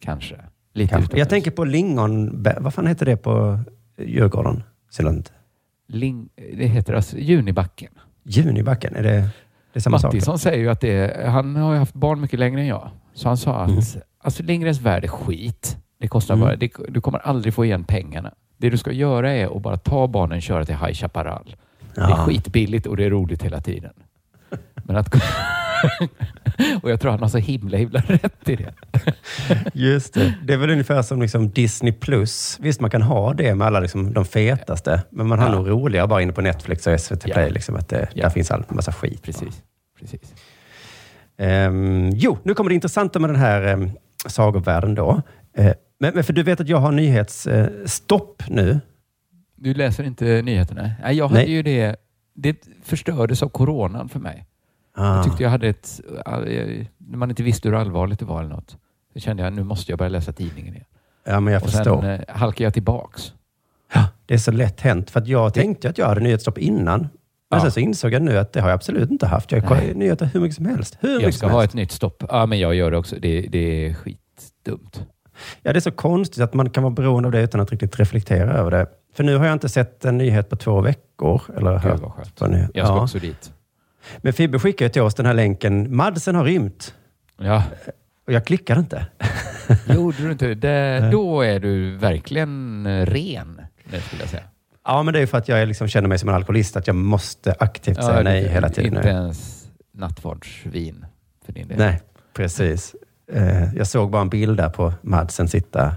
[0.00, 0.34] Kanske.
[0.74, 1.04] Lite Kanske.
[1.06, 1.18] utomhus.
[1.18, 2.42] Jag tänker på lingon...
[2.60, 3.60] Vad fan heter det på
[3.98, 4.62] Djurgården?
[5.88, 7.90] Ling, det heter alltså Junibacken.
[8.24, 9.10] Junibacken, är det,
[9.72, 10.12] det är samma sak?
[10.12, 12.90] Mattisson säger ju att det är, han har ju haft barn mycket längre än jag.
[13.14, 13.82] Så han sa att Mm.
[14.18, 15.76] alltså Lindgrens värld är skit.
[16.00, 16.46] Det kostar Mm.
[16.46, 18.32] bara, det, du kommer aldrig få igen pengarna.
[18.56, 21.56] Det du ska göra är att bara ta barnen och köra till High Chaparral.
[21.94, 22.16] Det är Ja.
[22.16, 23.92] skitbilligt och det är roligt hela tiden.
[24.88, 25.14] Men att...
[26.82, 28.74] och jag tror han har så himla himla rätt i det.
[29.74, 30.34] Just det.
[30.44, 32.58] Det är väl ungefär som liksom Disney Plus.
[32.60, 35.54] Visst, man kan ha det med alla liksom de fetaste, men man har Ja.
[35.54, 37.34] nog roligare bara inne på Netflix och SVT Ja.
[37.34, 37.50] Play.
[37.50, 38.22] Liksom, att det, Ja.
[38.22, 39.22] Där finns all massa skit.
[39.22, 39.62] Precis.
[40.00, 40.34] Precis.
[41.38, 43.90] Ehm, jo, nu kommer det intressanta med den här um,
[44.26, 45.22] sagovärlden då.
[45.56, 48.80] Eh, men, men för du vet att jag har nyhetsstopp nu.
[49.56, 50.90] Du läser inte nyheterna?
[51.02, 51.50] Nej, jag hade Nej.
[51.52, 51.96] ju det.
[52.34, 54.44] Det förstördes av coronan för mig.
[54.98, 55.14] Ah.
[55.16, 56.00] Jag tyckte jag hade ett...
[56.24, 56.44] all-
[56.98, 58.76] När man inte visste hur allvarligt det var eller något.
[59.12, 60.86] Så kände jag nu måste jag börja läsa tidningen igen.
[61.24, 62.00] Ja, men jag och förstår.
[62.00, 63.32] sen eh, halkade jag tillbaks.
[63.94, 65.10] Ja, det är så lätt hänt.
[65.10, 67.00] För att jag tänkte att jag hade nyhetsstopp innan.
[67.00, 67.08] Men
[67.58, 67.60] Ja.
[67.60, 69.52] sen så insåg jag nu att det har jag absolut inte haft.
[69.52, 69.94] Jag kollar Nej.
[69.94, 70.96] nyheter hur mycket som helst.
[71.00, 71.74] Hur Jag ska ha helst.
[71.74, 72.24] ett nytt stopp.
[72.28, 73.16] Ja, men jag gör det också.
[73.20, 75.04] Det, det är skitdumt.
[75.62, 77.98] Ja, det är så konstigt att man kan vara beroende av det utan att riktigt
[78.00, 78.86] reflektera över det.
[79.14, 81.42] För nu har jag inte sett en nyhet på två veckor.
[81.56, 82.40] Eller Gud hört vad skönt.
[82.74, 83.02] Jag ska Ja.
[83.02, 83.52] också dit.
[84.18, 85.96] Men Fibbe skickade till oss den här länken.
[85.96, 86.94] Madsen har rymt.
[87.40, 87.62] Ja,
[88.26, 89.06] Och jag klickade inte.
[89.94, 91.08] gjorde du inte det?
[91.12, 94.42] Då är du verkligen eh, ren, det skulle jag säga.
[94.84, 96.76] Ja, men det är för att jag liksom känner mig som en alkoholist.
[96.76, 98.96] Att jag måste aktivt säga nej det- hela tiden.
[98.96, 99.18] Inte nu.
[99.18, 101.06] ens nattvardsvin
[101.46, 101.78] för din del.
[101.78, 102.00] Nej,
[102.34, 102.94] precis.
[103.32, 105.96] Eh, jag såg bara en bild där på Madsen sitta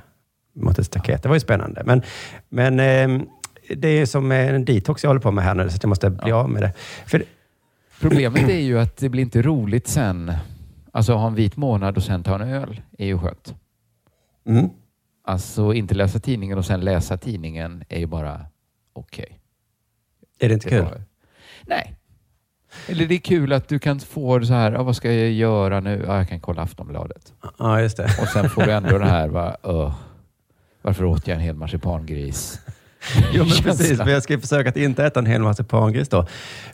[0.56, 1.24] mot ett staket.
[1.24, 1.82] Det var ju spännande.
[1.86, 2.02] Men,
[2.50, 3.21] men eh,
[3.78, 6.30] det är som en detox jag håller på med här nu, så jag måste bli
[6.30, 6.36] Ja.
[6.36, 6.74] av med det.
[7.06, 7.24] För,
[8.02, 10.34] Problemet är ju att det blir inte roligt sen.
[10.92, 13.56] Alltså ha en vit månad och sen ta en öl är ju skönt.
[14.46, 14.70] mm,
[15.24, 18.46] Alltså inte läsa tidningen och sen läsa tidningen är ju bara
[18.94, 19.40] okej.
[20.40, 20.84] är det inte Det kul?
[20.86, 21.02] var-
[21.68, 21.96] Nej.
[22.88, 25.32] Eller det är kul att du kan få det så här, ah, vad ska jag
[25.32, 26.04] göra nu?
[26.08, 27.34] Ja, jag kan kolla Aftonbladet.
[27.60, 28.04] Ja, just det.
[28.22, 29.96] Och sen får du ändå det här, va, "Öh,
[30.82, 32.60] varför åt jag en hel marsipangris?
[33.34, 33.98] Jo, men precis.
[33.98, 36.26] För jag ska försöka att inte äta en hel marsipangris då.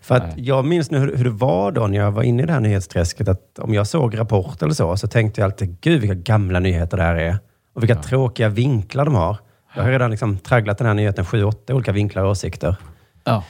[0.01, 0.45] För att Nej.
[0.47, 2.59] jag minns nu hur, hur det var då när jag var inne i det här
[2.59, 3.27] nyhetsträsket.
[3.27, 6.97] Att om jag såg Rapport eller så, så tänkte jag alltid, gud vilka gamla nyheter
[6.97, 7.37] det här är.
[7.75, 8.03] Och vilka Ja.
[8.03, 9.37] tråkiga vinklar de har.
[9.75, 12.75] Jag har redan liksom tragglat den här nyheten sju, åtta olika vinklar och åsikter.
[13.23, 13.43] Ja.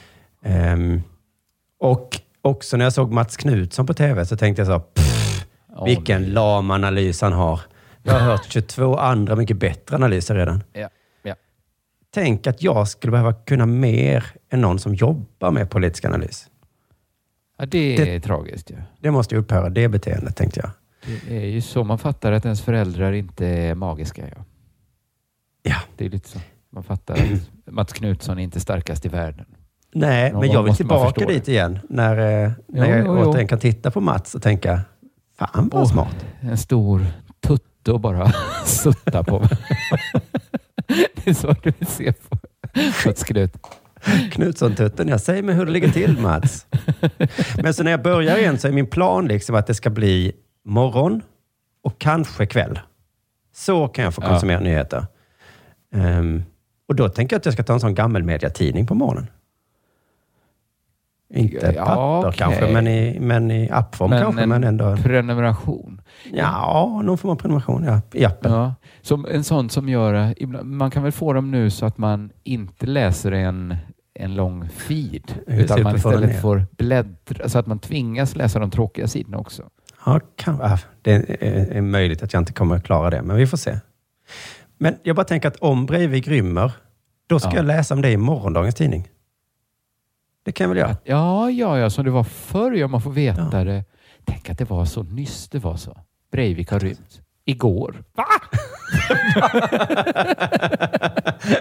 [0.44, 1.02] Ehm,
[1.80, 5.46] och också när jag såg Mats Knutsson på tv så tänkte jag så, pff,
[5.84, 7.60] vilken lam analys han har.
[8.02, 10.62] Jag har hört 22 andra mycket bättre analyser redan.
[10.72, 10.88] Ja.
[12.14, 12.22] Ja.
[12.22, 16.46] Tänk att jag skulle behöva kunna mer än någon som jobbar med politisk analys.
[17.58, 18.76] ja, det Det- är tragiskt ju.
[19.00, 20.70] Det måste ju upphöra, det beteendet tänkte jag.
[21.28, 24.22] Det är ju så man fattar att ens föräldrar inte är magiska.
[24.36, 24.44] Ja.
[25.62, 25.76] Ja.
[25.96, 26.38] Det är lite så.
[26.70, 29.46] Man fattar att Mats Knutsson är inte starkast i världen.
[29.94, 31.78] Nej, Någon men jag vill tillbaka dit igen.
[31.88, 32.12] När,
[32.44, 33.30] eh, när Jo, jag jo, jo.
[33.30, 34.80] återigen kan titta på Mats och tänka,
[35.38, 36.26] fan vad smart.
[36.40, 37.06] En stor
[37.40, 38.32] tutte och bara
[38.64, 39.44] sutta på.
[41.24, 42.36] Det är så du vill se på
[43.06, 43.52] Mats Knut.
[44.32, 46.66] Knutsson-tutten, jag säger mig hur det ligger till Mats.
[47.62, 50.32] Men så när jag börjar igen så är min plan liksom att det ska bli
[50.64, 51.22] morgon
[51.82, 52.80] och kanske kväll.
[53.54, 54.28] Så kan jag få Ja.
[54.28, 55.06] konsumera nyheter.
[55.94, 56.42] Ehm,
[56.88, 59.26] Och då tänker jag att jag ska ta en sån gammelmediatidning på morgonen.
[61.34, 62.38] Inte Ja, papper okej.
[62.38, 64.42] kanske, men i, men i appform kanske.
[64.42, 64.96] en Men ändå.
[64.96, 66.00] prenumeration.
[66.32, 68.52] Ja, någon form av prenumeration ja, i appen.
[68.52, 70.34] Ja, som en sån som gör...
[70.64, 73.76] Man kan väl få dem nu så att man inte läser en,
[74.14, 75.34] en lång feed.
[75.46, 79.62] Utan ser man istället får bläddra, så att man tvingas läsa de tråkiga sidorna också.
[80.06, 80.58] Ja, kan,
[81.02, 83.78] det är, är möjligt att jag inte kommer att klara det, men vi får se.
[84.78, 86.72] Men jag bara tänker att om Breivik rymmer,
[87.26, 87.56] då ska Ja.
[87.56, 89.08] jag läsa om det i morgondagens tidning.
[90.48, 90.96] Det kan jag väl göra?
[91.04, 93.64] Ja, ja, ja, som det var förr, ja, man får veta Ja.
[93.64, 93.84] det.
[94.24, 95.96] Tänk att det var så nyss det var så.
[96.32, 97.20] Breivik har rymt.
[97.44, 98.02] Igår.
[98.16, 98.24] Va?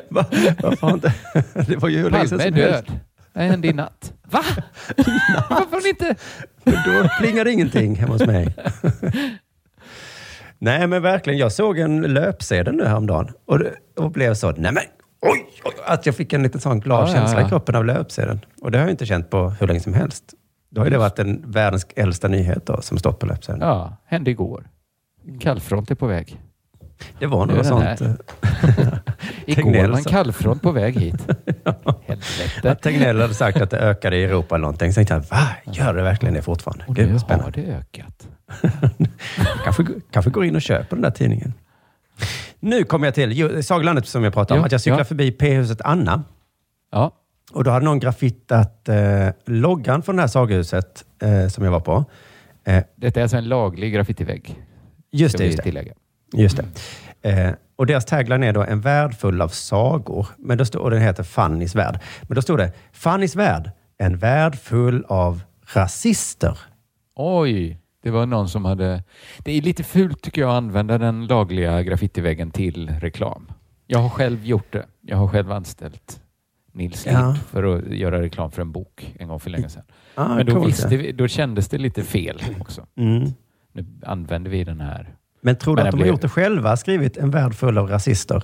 [0.10, 0.26] Va?
[0.62, 1.14] Varför inte?
[1.68, 2.88] Det var ju hur länge sedan som helst.
[2.88, 3.00] död.
[3.34, 4.14] Det hände i natt.
[4.32, 4.42] Va?
[5.50, 6.16] Varför har ni inte...
[6.64, 8.56] Då plingade ingenting hemma hos mig.
[10.60, 11.40] Nej, men verkligen.
[11.40, 13.62] Jag såg en löpsedel nu häromdagen och,
[13.98, 14.84] och blev så, nej men
[15.22, 17.46] oj, oj, att jag fick en liten sån glad Ja, ja, känsla ja.
[17.48, 18.40] i kroppen av löpsedeln.
[18.62, 20.24] Och det har jag inte känt på hur länge som helst.
[20.70, 23.62] Då har det varit en världens äldsta nyhet då, som stått på löpsedeln.
[23.62, 24.70] Ja, hände igår.
[25.40, 26.40] Kallfront är på väg.
[27.20, 28.02] Det var något den sånt.
[28.02, 28.12] eh,
[29.46, 31.16] Igår var en kallfront på väg hit.
[32.08, 32.72] Helvete.
[32.72, 34.92] Att Tegnell hade sagt att det ökade i Europa eller någonting.
[34.94, 35.48] Så tänkte jag, va?
[35.66, 36.86] Gör det verkligen det fortfarande?
[36.88, 37.62] Och Gud, nu vad har spännande.
[37.62, 38.28] det ökat.
[39.64, 41.54] kanske, kanske går in och köper den där tidningen.
[42.60, 44.62] Nu kommer jag till Sagolandet som jag pratade om.
[44.62, 45.06] Ja, att jag cyklar ja.
[45.06, 46.24] förbi P-huset Anna.
[46.92, 47.12] Ja,
[47.52, 51.80] Och då hade någon graffittat eh, loggan från det här saghuset eh, som jag var
[51.80, 52.06] på.
[52.64, 54.64] Eh, detta är alltså en laglig graffitivägg.
[55.12, 55.64] just det, just det.
[55.64, 55.94] tillägga.
[56.34, 57.30] Just det.
[57.30, 60.28] Eh, och deras tagline är då en värld full av sagor.
[60.38, 62.00] Men då stod, och den heter Fannys värld.
[62.22, 65.42] Men då stod det Fannys värld, en värld full av
[65.74, 66.60] rasister.
[67.16, 69.04] Oj, det var någon som hade...
[69.40, 73.52] Det är lite fult tycker jag att använda den lagliga graffitiväggen till reklam.
[73.88, 74.86] Jag har själv gjort det.
[75.02, 76.22] Jag har själv anställt
[76.74, 77.36] Nils Lind Ja.
[77.52, 79.84] för att göra reklam för en bok en gång för länge sedan.
[80.16, 82.86] Ah, Men då, coolt, visste vi, då kändes det lite fel också.
[82.98, 83.30] Mm.
[83.74, 85.16] Nu använder vi den här.
[85.42, 86.78] Men tror du Men att de har blev- gjort det själva?
[86.78, 88.44] Skrivit en värld full av rasister?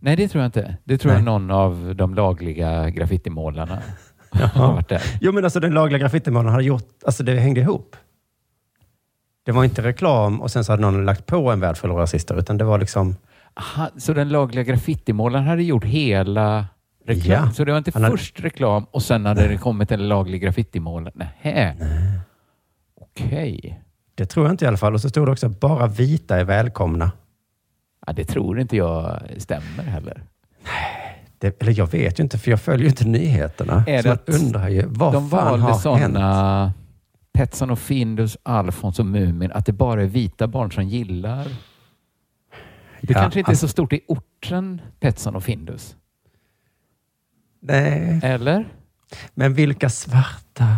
[0.00, 0.76] Nej, det tror jag inte.
[0.84, 1.18] Det tror Nej.
[1.18, 3.82] jag någon av de lagliga graffitimålarna
[4.30, 5.02] har varit där.
[5.20, 7.96] Jo, men alltså den lagliga graffitimålaren hade gjort, alltså det hängde ihop.
[9.44, 11.96] Det var inte reklam och sen så hade någon lagt på en värld full av
[11.96, 13.16] rasister, utan det var liksom,
[13.54, 16.66] Aha, så den lagliga graffitimålaren hade gjort hela
[17.06, 17.44] reklam?
[17.46, 17.50] Ja.
[17.52, 21.12] Så det var inte hade- först reklam och sen hade det kommit en laglig graffitimålare?
[21.16, 21.74] Nähä.
[23.00, 23.80] Okej.
[24.14, 24.94] det tror jag inte i alla fall.
[24.94, 27.10] Och så stod det också, bara vita är välkomna.
[28.06, 30.22] Ja, det tror inte jag stämmer heller.
[31.38, 33.84] Det, eller jag vet ju inte, för jag följer ju inte nyheterna.
[33.86, 36.74] Är så man att undrar ju, vad De fan har hänt?
[37.34, 41.44] Petson och Findus, Alfons och Mumin, att det bara är vita barn som gillar.
[43.00, 45.96] Det Ja, kanske inte alltså- är så stort i orten Petson och Findus.
[47.60, 48.68] Nej, Eller?
[49.34, 50.76] men vilka svarta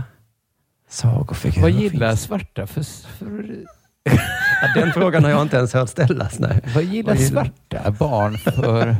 [0.88, 2.22] sagofigurer Vad gillar finns?
[2.22, 2.82] svarta för...
[2.82, 3.56] för
[4.62, 6.38] Ja, den frågan har jag inte ens hört ställas.
[6.38, 6.60] Nej.
[6.74, 8.96] vad gillar Vad gillar- svarta barn för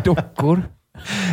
[0.04, 0.62] dockor?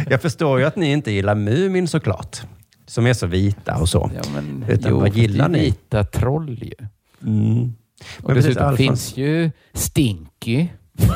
[0.10, 2.42] Jag förstår ju att ni inte gillar Mumin såklart.
[2.88, 4.12] Som är så vita och så.
[4.16, 5.66] Ja, men, Utan jo, vad gillar det är ni?
[5.66, 6.88] vita troll ju.
[7.24, 7.74] Mm.
[8.18, 10.68] Och Men precis, dessutom Alfons- finns ju Stinky.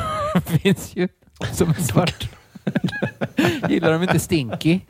[0.62, 1.08] finns ju
[1.52, 2.28] som en svart.
[3.68, 4.80] Gillar de inte Stinky?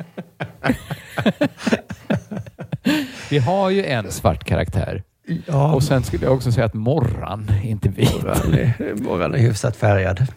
[3.31, 5.03] Vi har ju en svart karaktär.
[5.47, 8.13] Ja, Och sen skulle jag också säga att Morran är inte vit.
[8.23, 10.27] Morran är, Morran är hyfsat färgad.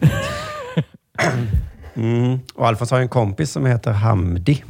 [1.96, 2.38] Mm.
[2.54, 4.62] Och Alfons har en kompis som heter Hamdi.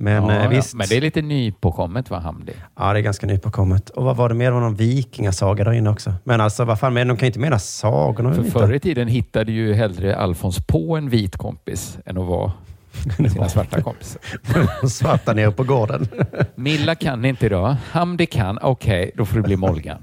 [0.00, 0.48] Men ja, eh, ja.
[0.48, 2.52] visst, Men det är lite nypåkommet va, Hamdi?
[2.76, 3.90] ja, det är ganska nypåkommet.
[3.90, 4.46] Och vad var det mer?
[4.46, 6.14] Det var någon vikingasaga där inne också.
[6.24, 8.34] Men alltså, vad fan, men de kan ju inte mena sagorna.
[8.34, 12.52] För förr i tiden hittade ju hellre Alfons på en vit kompis än att vara
[13.18, 14.20] med sina svarta kompisar.
[14.88, 16.08] Svarta nere på gården.
[16.54, 17.76] Milla kan inte idag.
[17.90, 18.58] Hamdi kan.
[18.62, 20.02] Okej, då får det bli Molgan.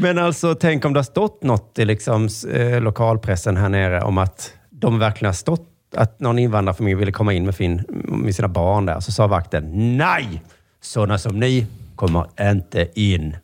[0.00, 4.18] Men alltså, tänk om det har stått något i liksom, eh, lokalpressen här nere om
[4.18, 5.66] att de verkligen har stått
[5.96, 9.00] att någon invandrarfamilj ville komma in med, fin, med sina barn där.
[9.00, 10.42] Så sa vakten, nej!
[10.80, 11.66] Sådana som ni
[11.96, 13.36] kommer inte in.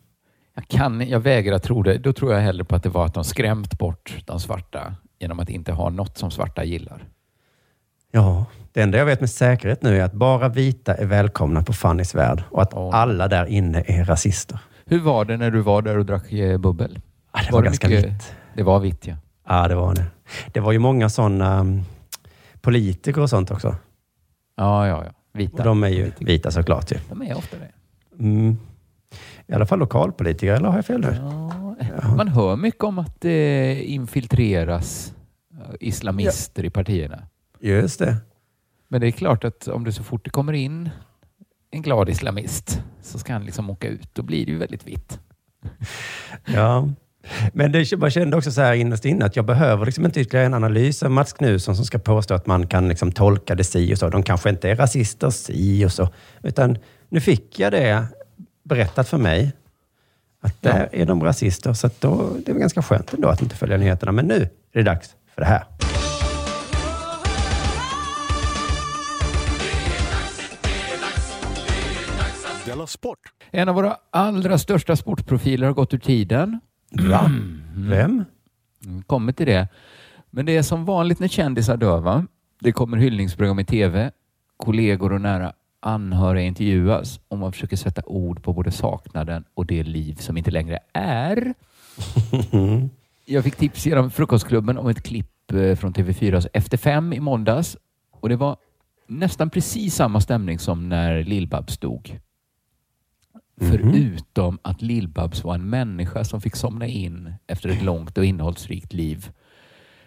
[0.54, 1.98] Jag, kan, jag vägrar tro det.
[1.98, 5.40] Då tror jag hellre på att det var att de skrämt bort de svarta genom
[5.40, 7.04] att inte ha något som svarta gillar.
[8.12, 11.72] Ja, det enda jag vet med säkerhet nu är att bara vita är välkomna på
[11.72, 12.94] Fannys värld och att Åh.
[12.94, 14.58] alla där inne är rasister.
[14.86, 16.98] Hur var det när du var där och drack eh, bubbel?
[17.32, 18.32] Ja, det var, ganska mycket- vitt.
[18.54, 19.14] Det var vitt, ja.
[19.48, 20.04] Ja, det var det.
[20.52, 21.82] Det var ju många sådana um,
[22.60, 23.76] politiker och sånt också.
[24.56, 25.12] Ja, ja, ja.
[25.32, 25.56] Vita.
[25.56, 26.98] Och de är ju vita såklart ju.
[27.08, 27.70] De är ofta det.
[28.18, 28.58] Mm.
[29.46, 31.16] I alla fall lokalpolitiker, eller har jag fel nu?
[31.20, 35.14] Ja, Man hör mycket om att det infiltreras
[35.52, 37.22] eh, islamister i partierna.
[37.60, 38.16] Just det.
[38.88, 40.90] Men det är klart att om det så fort det kommer in
[41.70, 44.14] en glad islamist så ska han liksom åka ut.
[44.14, 45.20] Då blir det ju väldigt vitt.
[46.44, 46.88] Ja.
[47.52, 50.46] Men det, man kände också så här innerst inne att jag behöver liksom inte ytterligare
[50.46, 53.94] en analys av Mats Knutsson som ska påstå att man kan liksom tolka det si
[53.94, 54.08] och så.
[54.08, 56.08] De kanske inte är rasister si och så.
[56.42, 58.06] Utan nu fick jag det
[58.64, 59.52] berättat för mig.
[60.40, 61.72] Att där är de rasister.
[61.72, 64.12] Så att då, det är ganska skönt ändå att inte följa nyheterna.
[64.12, 65.64] Men nu är det dags för det här.
[73.50, 76.60] En av våra allra största sportprofiler har gått ur tiden.
[76.90, 77.30] Va?
[77.76, 78.24] Vem?
[78.84, 79.68] Mm, Kommer till det.
[80.30, 82.00] Men det är som vanligt när kändisar dör.
[82.00, 82.26] Va?
[82.60, 84.10] Det kommer hyllningsprogram i tv.
[84.56, 89.82] Kollegor och nära anhöriga intervjuas och man försöker sätta ord på både saknaden och det
[89.82, 91.54] liv som inte längre är.
[93.24, 97.76] Jag fick tips genom Frukostklubben om ett klipp eh, från TV4 Efter fem i måndags
[98.10, 98.56] och det var
[99.06, 102.20] nästan precis samma stämning som när Lill-Babs dog.
[103.60, 108.92] Förutom att Lill-Babs var en människa som fick somna in efter ett långt och innehållsrikt
[108.92, 109.30] liv.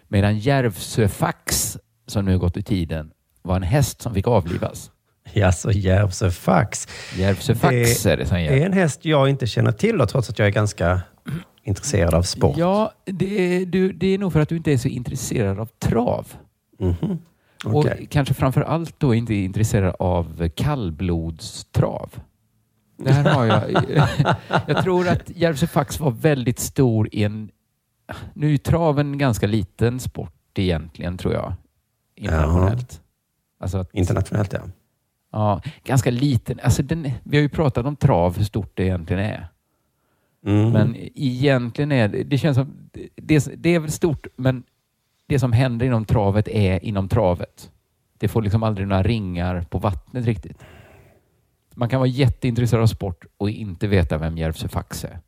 [0.08, 3.10] Medan Järvsöfax, som nu har gått i tiden,
[3.42, 4.90] var en häst som fick avlivas.
[5.32, 6.88] Jaså, Järvsöfax.
[7.16, 8.66] Järvsöfax är det som är gäller.
[8.66, 11.00] en häst jag inte känner till då, trots att jag är ganska
[11.62, 12.56] intresserad av sport.
[12.56, 15.66] Ja, det är, du, det är nog för att du inte är så intresserad av
[15.78, 16.26] trav.
[16.78, 17.18] Mhm.
[17.64, 18.06] Och Okej.
[18.10, 22.10] kanske framför allt då inte intresserad av kallblodstrav.
[23.04, 23.86] Det här har jag.
[24.66, 27.50] jag tror att Järvsöfax var väldigt stor i en...
[28.34, 31.54] Nu är traven en ganska liten sport egentligen, tror jag.
[32.16, 33.00] Internationellt.
[33.60, 34.60] Alltså att, Internationellt, ja.
[35.32, 36.60] ja, ganska liten.
[36.62, 39.48] Alltså den, vi har ju pratat om trav, hur stort det egentligen är.
[40.46, 40.70] Mm.
[40.70, 44.62] Men egentligen är det, det känns som, det, det är väl stort, men
[45.26, 47.70] det som händer inom travet är inom travet.
[48.18, 50.58] Det får liksom aldrig några ringar på vattnet riktigt.
[51.74, 55.18] Man kan vara jätteintresserad av sport och inte veta vem Järvsö Fax är.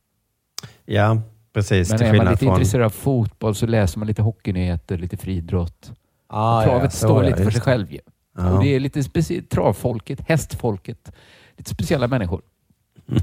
[0.84, 1.90] Ja, precis.
[1.90, 2.48] Men är man lite från...
[2.48, 5.92] intresserad av fotboll så läser man lite hockeynyheter, lite friidrott.
[6.26, 8.00] Ah, Travet ja, står lite för sig själv ju.
[8.36, 8.52] Ja.
[8.52, 11.12] Och det är lite specie- travfolket, hästfolket,
[11.56, 12.42] lite speciella människor.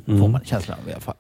[0.06, 1.16] Får man känslan av i alla fall.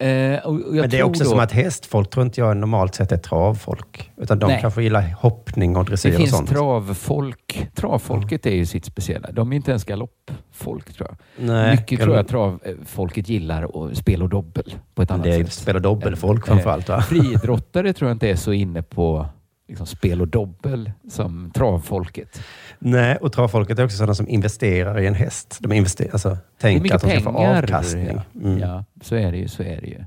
[0.00, 0.80] Eh, och, och jag Mm.
[0.80, 4.10] Men det är också då- som att hästfolk tror inte jag normalt sett är travfolk.
[4.16, 4.58] Utan de Nej.
[4.60, 6.48] kanske gillar hoppning och dressyr Det och finns sånt.
[6.48, 7.68] travfolk.
[7.74, 9.32] Travfolket är ju sitt speciella.
[9.32, 11.46] De är inte ens galoppfolk tror jag.
[11.46, 15.44] Nej, Mycket tror jag travfolket gillar och spel och dobbel på ett annat Det är
[15.44, 15.52] sätt.
[15.52, 17.00] spel och dobbelfolk Eh, framförallt, va?
[17.08, 19.26] Friidrottare tror jag inte är så inne på
[19.68, 22.40] liksom, spel och dobbel som travfolket.
[22.78, 25.58] Nej, och travfolket är också sådana som investerar i en häst.
[25.60, 28.18] De investerar, alltså, tänker att de ska få avkastning.
[28.34, 28.58] Mm.
[28.58, 29.48] Ja, så är det ju.
[29.48, 30.04] Så är det ju.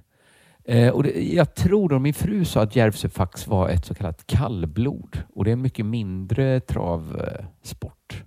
[0.65, 4.27] Eh, och det, jag tror då min fru sa att Järvsöfax var ett så kallat
[4.27, 8.23] kallblod och det är en mycket mindre travsport.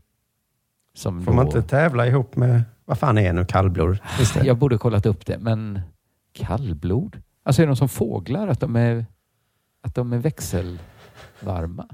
[0.97, 2.63] Som Får man då- inte tävla ihop med...
[2.85, 3.99] Vad fan är nu kallblod?
[4.35, 4.45] Det.
[4.47, 5.81] Jag borde kollat upp det, men
[6.33, 7.23] kallblod?
[7.43, 8.49] Alltså är de som fåglar?
[8.49, 9.07] Att de är,
[9.83, 11.87] att de är växelvarma?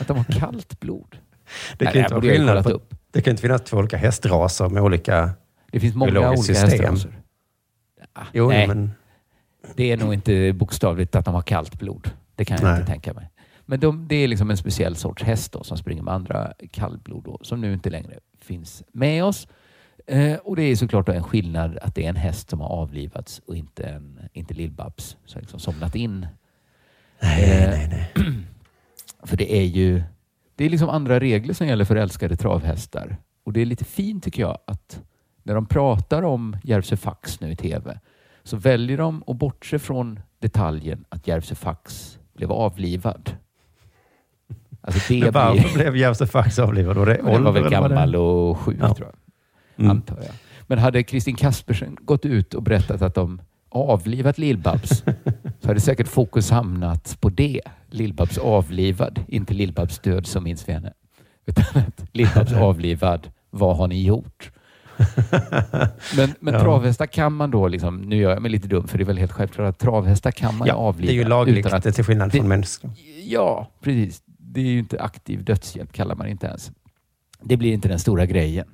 [0.00, 1.18] Att de har kallt blod?
[1.78, 2.94] Det Nej, kan, det inte vara skillnad på, upp.
[3.10, 5.30] det kan inte finnas två olika hästraser med olika...
[5.70, 6.68] Det finns många olika system.
[6.70, 7.12] hästraser.
[8.12, 8.92] Ah, Jo, nej, men...
[9.76, 12.10] det är nog inte bokstavligt att de har kallt blod.
[12.36, 12.76] Det kan jag Nej.
[12.80, 13.30] inte tänka mig.
[13.66, 17.24] Men de, det är liksom en speciell sorts häst då, som springer med andra kallblod
[17.24, 19.48] då, som nu inte längre finns med oss.
[20.06, 23.40] Eh, och det är såklart en skillnad att det är en häst som har avlivats
[23.46, 26.26] och inte, en, inte Lill-Babs som liksom somnat in.
[27.22, 28.34] Nej, Eh, nej, nej.
[29.22, 30.02] För det är ju
[30.54, 33.16] det är liksom andra regler som gäller för älskade travhästar.
[33.44, 35.02] Och det är lite fint tycker jag att
[35.42, 37.98] när de pratar om Järvsö Fax nu i tv
[38.42, 43.30] så väljer de att bortse från detaljen att Järvsö Fax blev avlivad.
[44.80, 45.74] Alltså det Men varför blir...
[45.74, 46.96] blev Järvsö Fax avlivad?
[46.96, 48.94] Var det var ålder väl var det- gammal och sjuk Ja.
[48.94, 49.16] tror jag.
[49.84, 49.90] Mm.
[49.90, 50.34] Antar jag.
[50.66, 53.40] Men hade Kristin Kaspersen gått ut och berättat att de
[53.72, 55.02] avlivat Lill-Babs
[55.60, 57.60] så hade säkert fokus hamnat på det.
[57.90, 60.92] Lill-Babs avlivad, inte Lill-Babs död som minns vi henne.
[61.46, 64.50] Utan att Lill-Babs avlivad, vad har ni gjort?
[66.16, 66.60] Men, men Ja.
[66.60, 69.18] travhästar kan man då, liksom, nu gör jag mig lite dum för det är väl
[69.18, 71.10] helt självklart att travhästar kan man Ja, avliva.
[71.12, 72.90] det är ju lagligt utan att- till skillnad från människor.
[73.24, 74.22] Ja, precis.
[74.26, 76.70] Det är ju inte aktiv dödshjälp kallar man inte ens.
[77.42, 78.66] Det blir inte den stora grejen.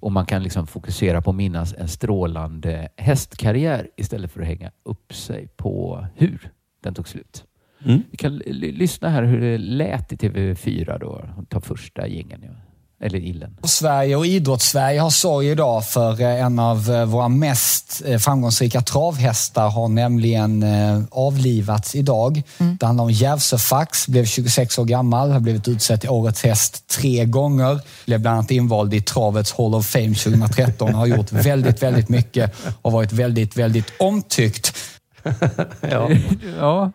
[0.00, 4.70] Och man kan liksom fokusera på att minnas en strålande hästkarriär istället för att hänga
[4.82, 7.44] upp sig på hur den tog slut.
[7.84, 8.02] Mm.
[8.10, 11.28] Vi kan lyssna här hur det lät i TV4 då.
[11.48, 12.42] Tar första jingeln.
[12.42, 12.67] Ja.
[13.00, 13.56] Eller illen.
[13.62, 18.80] Sverige och idrottssverige har sorg idag för eh, en av eh, våra mest eh, framgångsrika
[18.80, 20.64] travhästar har nämligen
[21.10, 22.42] avlivats idag.
[22.58, 22.76] Mm.
[22.80, 27.24] Det handlar om Järvsöfax, blev 26 år gammal, har blivit utsedd till årets häst tre
[27.24, 27.80] gånger.
[28.06, 32.54] Blev bland annat invald i travets Hall of Fame 2013 har gjort väldigt, väldigt mycket
[32.82, 34.76] och varit väldigt, väldigt omtyckt.
[35.80, 36.10] ja.
[36.58, 36.92] ja,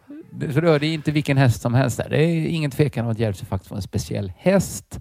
[0.53, 1.97] så rör det inte vilken häst som helst.
[1.97, 2.09] Där.
[2.09, 4.99] Det är ingen tvekan om att Järvsöfax var en speciell häst.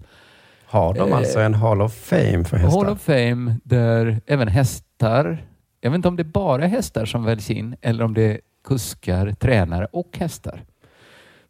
[0.73, 2.79] Har de alltså en Hall of Fame för hästar?
[2.79, 5.45] Hall of Fame där även hästar,
[5.81, 8.39] jag vet inte om det är bara hästar som väljs in eller om det är
[8.63, 10.63] kuskar, tränare och hästar.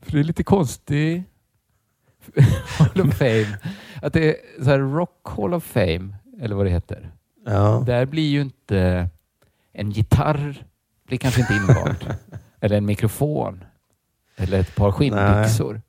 [0.01, 1.23] För det är lite konstigt
[2.77, 3.57] Hall of Fame.
[4.01, 7.11] Att det är så här Rock Hall of Fame, eller vad det heter.
[7.45, 7.83] Ja.
[7.85, 9.09] Där blir ju inte
[9.73, 10.65] en gitarr
[11.07, 12.15] blir kanske inte invald.
[12.61, 13.63] eller en mikrofon.
[14.35, 15.81] Eller ett par skinnbyxor.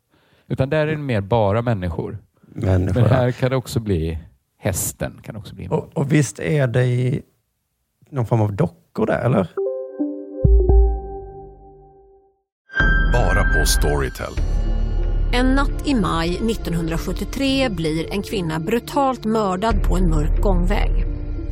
[0.47, 2.19] Utan där är det mer bara människor
[2.55, 3.01] människor.
[3.01, 4.19] Men här kan det också bli
[4.59, 5.21] hästen.
[5.23, 7.23] Kan också bli och, och visst är det i
[8.11, 9.49] någon form av dockor där, eller?
[13.13, 14.33] Bara på Storytel.
[15.33, 20.91] En natt i maj 1973 blir en kvinna brutalt mördad på en mörk gångväg.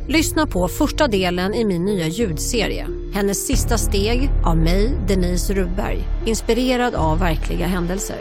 [0.07, 2.87] Lyssna på första delen i min nya ljudserie.
[3.13, 5.99] Hennes sista steg av mig, Denise Rubberg.
[6.25, 8.17] Inspirerad av verkliga händelser.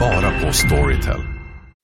[0.00, 1.35] Bara på Storytel.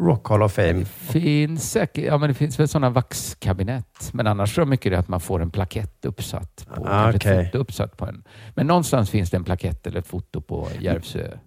[0.00, 0.72] Rock Hall of Fame?
[0.72, 4.10] Det finns säkert, ja men det finns väl sådana vaxkabinett.
[4.12, 7.34] Men annars tror jag mycket det att man får en plakett uppsatt på, ah, okay.
[7.34, 8.24] ett foto uppsatt på en.
[8.54, 11.38] Men någonstans finns det en plakett eller ett foto på Järvsö.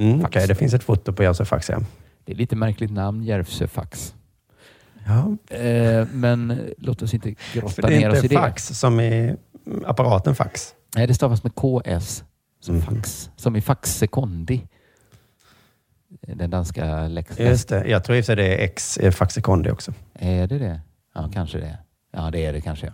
[0.00, 1.80] Mm, Okej, okay, det finns ett foto på Järvsö Fax, ja.
[2.24, 4.14] Det är lite märkligt namn, Järvsö Fax.
[5.06, 5.56] Ja.
[5.56, 8.28] Eh, men låt oss inte grotta ner oss i det.
[8.28, 9.36] Det är inte fax som i
[9.86, 10.74] apparaten fax?
[10.96, 12.24] Nej, det stavas med KS.
[12.60, 12.86] Som mm.
[12.86, 13.30] fax.
[13.36, 14.68] Som i fax secondi
[16.34, 17.46] den danska läxan.
[17.46, 17.88] Just det.
[17.88, 19.92] Jag tror i och för sig det är X Faxekondi också.
[20.14, 20.80] Är det det?
[21.14, 21.78] Ja, kanske det.
[22.12, 22.86] Ja, det är det kanske.
[22.86, 22.92] Ja.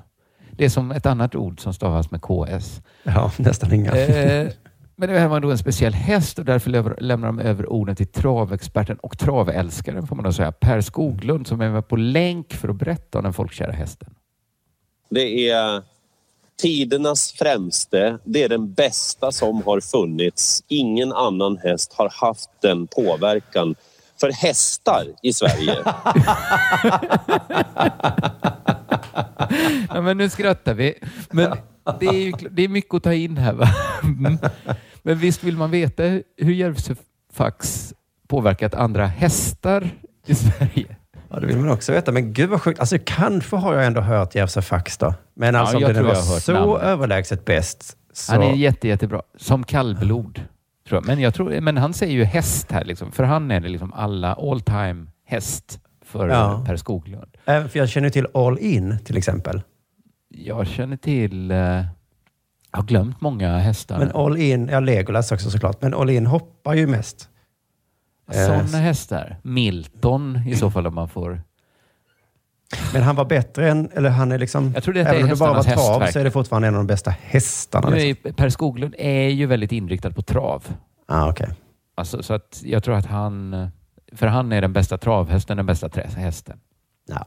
[0.51, 2.82] Det är som ett annat ord som stavas med KS.
[3.03, 3.93] Ja, nästan inga.
[3.93, 4.49] Eh,
[4.97, 8.07] men det här var då en speciell häst och därför lämnar de över orden till
[8.07, 12.68] travexperten och travälskaren får man då säga, Per Skoglund som är med på länk för
[12.68, 14.14] att berätta om den folkkära hästen.
[15.11, 15.82] Det är
[16.57, 18.19] tidernas främste.
[18.25, 20.63] Det är den bästa som har funnits.
[20.69, 23.75] Ingen annan häst har haft den påverkan
[24.21, 25.77] för hästar i Sverige.
[29.89, 30.95] ja, men nu skrattar vi.
[31.31, 31.57] Men
[32.01, 33.53] det är, ju, det är mycket att ta in här.
[33.53, 33.69] Va?
[35.03, 36.03] Men visst vill man veta
[36.37, 37.93] hur Järvsöfax
[38.29, 39.91] påverkat andra hästar
[40.27, 40.97] i Sverige?
[41.31, 42.12] Ja, det vill man också veta.
[42.12, 42.81] Men gud vad sjukt.
[42.81, 44.62] Alltså, kanske har jag ändå hört Järvsö
[44.99, 45.14] då.
[45.35, 46.83] Men alltså ja, om den var så namnet.
[46.83, 47.97] överlägset bäst.
[48.12, 48.33] Så...
[48.33, 49.22] Han är jätte, jättebra.
[49.37, 50.41] Som kallblod.
[50.89, 51.07] Tror jag.
[51.07, 52.85] Men, jag tror, men han säger ju häst här.
[52.85, 53.12] Liksom.
[53.12, 56.64] För han är det liksom alla all time häst för ja.
[56.66, 57.37] Per Skoglund.
[57.45, 59.62] Även för jag känner till All In till exempel.
[60.29, 61.53] Jag känner till...
[61.53, 63.99] Uh, jag har glömt många hästar.
[63.99, 67.29] Men All In, ja Legolas också såklart, men All In hoppar ju mest.
[68.33, 69.37] Sådana eh, hästar.
[69.43, 71.43] Milton i så fall om man får...
[72.93, 74.72] Men han var bättre än, eller han är liksom...
[74.74, 76.12] Jag tror det även om det bara var trav hästverk.
[76.12, 77.91] så är det fortfarande en av de bästa hästarna.
[77.91, 78.33] Nu är, liksom.
[78.33, 80.64] Per Skoglund är ju väldigt inriktad på trav.
[81.07, 81.49] Ah, okay.
[81.95, 83.68] Alltså, så att jag tror att han...
[84.12, 86.61] För han är den bästa travhästen, den bästa hästen.
[87.09, 87.27] Ja.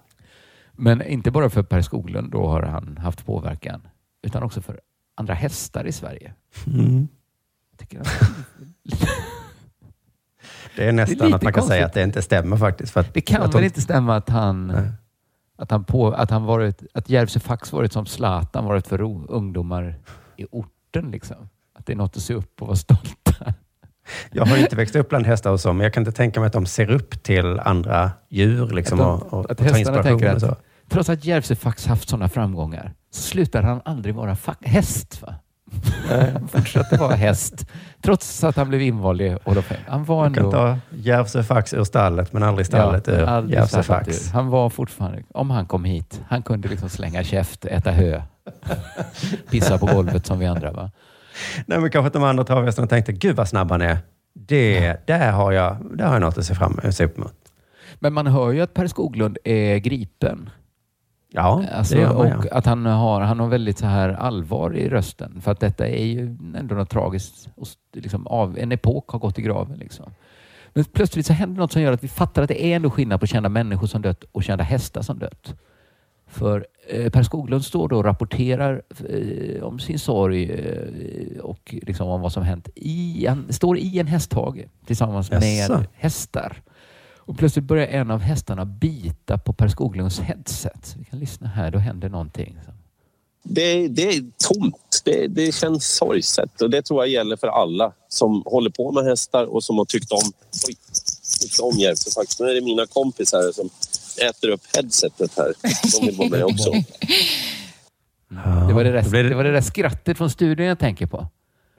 [0.72, 3.88] Men inte bara för Per Skoglund, då har han haft påverkan,
[4.22, 4.80] utan också för
[5.16, 6.34] andra hästar i Sverige.
[6.68, 7.08] Mm.
[7.78, 8.08] Tycker att...
[10.80, 11.76] Det är nästan det är att man kan konstigt.
[11.76, 12.94] säga att det inte stämmer faktiskt.
[12.94, 14.88] För det kan väl inte stämma att han,
[15.58, 19.02] att han, på, att han varit, att Järvsö Fax varit som Zlatan varit för
[19.32, 19.96] ungdomar
[20.38, 21.12] i orten.
[21.12, 21.50] Liksom.
[21.80, 23.54] Att det är något att se upp och vara stolta.
[24.32, 26.48] Jag har inte växt upp bland hästar och så, men jag kan inte tänka mig
[26.48, 29.78] att de ser upp till andra djur liksom, att de, och, och, att och tar
[29.78, 30.28] inspiration.
[30.28, 30.56] Att, så.
[30.90, 35.22] Trots att Järvsö Fax haft sådana framgångar så slutar han aldrig vara häst.
[35.22, 35.36] Va?
[36.34, 37.66] Han fortsatte vara häst,
[38.02, 39.82] trots att han blev invald i Hall of Fame.
[39.88, 40.58] Han var Man kan ändå...
[40.58, 44.32] ta Järvsö Fax ur stallet, men aldrig stallet Ja, ur Järvsö Fax.
[44.32, 48.22] Han var fortfarande, om han kom hit, han kunde liksom slänga käft, äta hö,
[49.52, 50.72] pissa på golvet som vi andra.
[50.72, 50.92] Va?
[51.66, 53.98] Nej, men kanske att de andra travhästarna tänkte, gud vad snabb han är.
[54.34, 57.34] Det, där, har jag, där har jag något att se fram se upp mot.
[58.00, 60.50] Men man hör ju att Per Skoglund är gripen.
[61.32, 62.58] Ja, Alltså, det gör man, och ja.
[62.58, 65.42] att han har, han har väldigt så här allvar i rösten.
[65.42, 67.50] För att detta är ju ändå något tragiskt.
[67.56, 69.78] Och liksom av, en epok har gått i graven.
[69.78, 70.12] Liksom.
[70.74, 73.20] Men plötsligt så händer något som gör att vi fattar att det är ändå skillnad
[73.20, 75.56] på kända människor som dött och kända hästar som dött.
[76.28, 82.08] För eh, Per Skoglund står då och rapporterar eh, om sin sorg eh, och liksom
[82.08, 82.70] om vad som hänt.
[82.76, 85.74] I, han står i en hästhage tillsammans Jaså?
[85.74, 86.62] med hästar.
[87.30, 90.96] Och plötsligt börjar en av hästarna bita på Per Skoglunds headset.
[91.00, 92.58] Vi kan lyssna här, då händer någonting.
[93.44, 94.24] Det, det är
[94.54, 95.02] tomt.
[95.06, 99.04] Det, det känns sorgset och det tror jag gäller för alla som håller på med
[99.06, 100.22] hästar och som har tyckt om,
[100.68, 100.76] oj,
[101.42, 102.40] tyckt om Järvsö faktiskt.
[102.40, 103.70] Nu är det mina kompisar som
[104.30, 105.54] äter upp headsetet här.
[106.00, 106.72] De vill vara med också.
[108.68, 111.28] Det var det, där, det- det var det där skrattet från studion jag tänker på.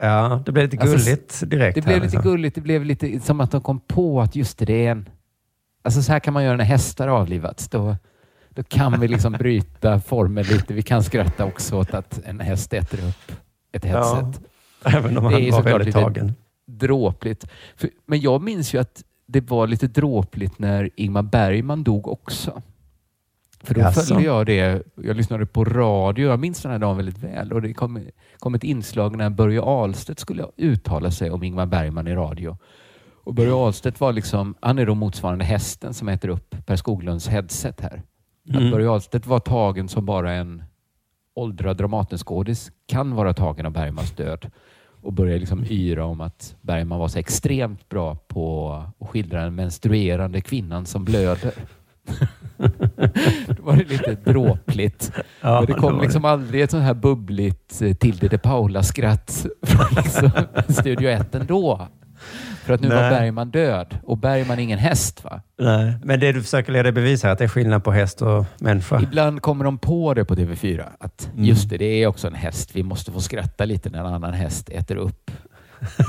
[0.01, 1.75] Ja, det blev lite Alltså, gulligt direkt.
[1.75, 2.23] Det här, blev lite liksom.
[2.33, 2.55] gulligt.
[2.55, 5.09] Det blev lite som att de kom på att just det, det är en...
[5.83, 7.69] Alltså så här kan man göra när hästar avlivats.
[7.69, 7.97] Då,
[8.49, 10.75] då kan vi liksom bryta formen lite.
[10.75, 13.33] Vi kan skratta också åt att en häst äter upp
[13.73, 14.41] ett headset.
[14.85, 16.33] Ja, även om han är var väldigt tagen.
[16.67, 17.47] Dråpligt.
[17.77, 22.63] För, men jag minns ju att det var lite dråpligt när Ingmar Bergman dog också.
[23.63, 24.01] För då Jaså?
[24.01, 24.83] följde jag det.
[24.95, 26.29] Jag lyssnade på radio.
[26.29, 27.53] Jag minns den här dagen väldigt väl.
[27.53, 28.09] Och det kom,
[28.39, 32.57] kom ett inslag när Börje Ahlstedt skulle uttala sig om Ingmar Bergman i radio.
[33.25, 37.29] Och Börje Ahlstedt var liksom, han är då motsvarande hästen som äter upp Per Skoglunds
[37.29, 38.03] headset här.
[38.49, 38.65] Mm.
[38.67, 40.63] Att Börje Ahlstedt var tagen som bara en
[41.35, 44.51] åldrad Dramatenskådis kan vara tagen av Bergmans död
[45.03, 49.55] och började liksom yra om att Bergman var så extremt bra på att skildra den
[49.55, 51.53] menstruerande kvinnan som blöder.
[53.47, 55.13] Då var det lite dråpligt.
[55.43, 59.47] Ja, Men det kom var liksom aldrig ett sånt här bubbligt eh, Tilde de Paula-skratt
[59.63, 60.31] från liksom
[60.69, 61.89] Studio 1 ändå.
[62.65, 63.11] För att nu var Nej.
[63.11, 65.43] Bergman död och Bergman är ingen häst va?
[65.59, 68.23] Nej, men det du försöker leda i bevis här, att det är skillnad på häst
[68.23, 69.01] och människa.
[69.03, 70.85] Ibland kommer de på det på TV4.
[71.01, 71.45] Att Mm.
[71.45, 72.71] just det, det är också en häst.
[72.73, 75.31] Vi måste få skratta lite när en annan häst äter upp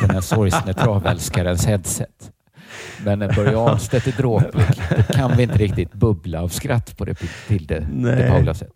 [0.02, 2.32] den här sorgsne travälskarens headset.
[3.06, 4.66] Men när Börje Ahlstedt är dråplig,
[4.98, 7.16] då kan vi inte riktigt bubbla av skratt på det
[7.48, 8.74] till det, det Paula sätt.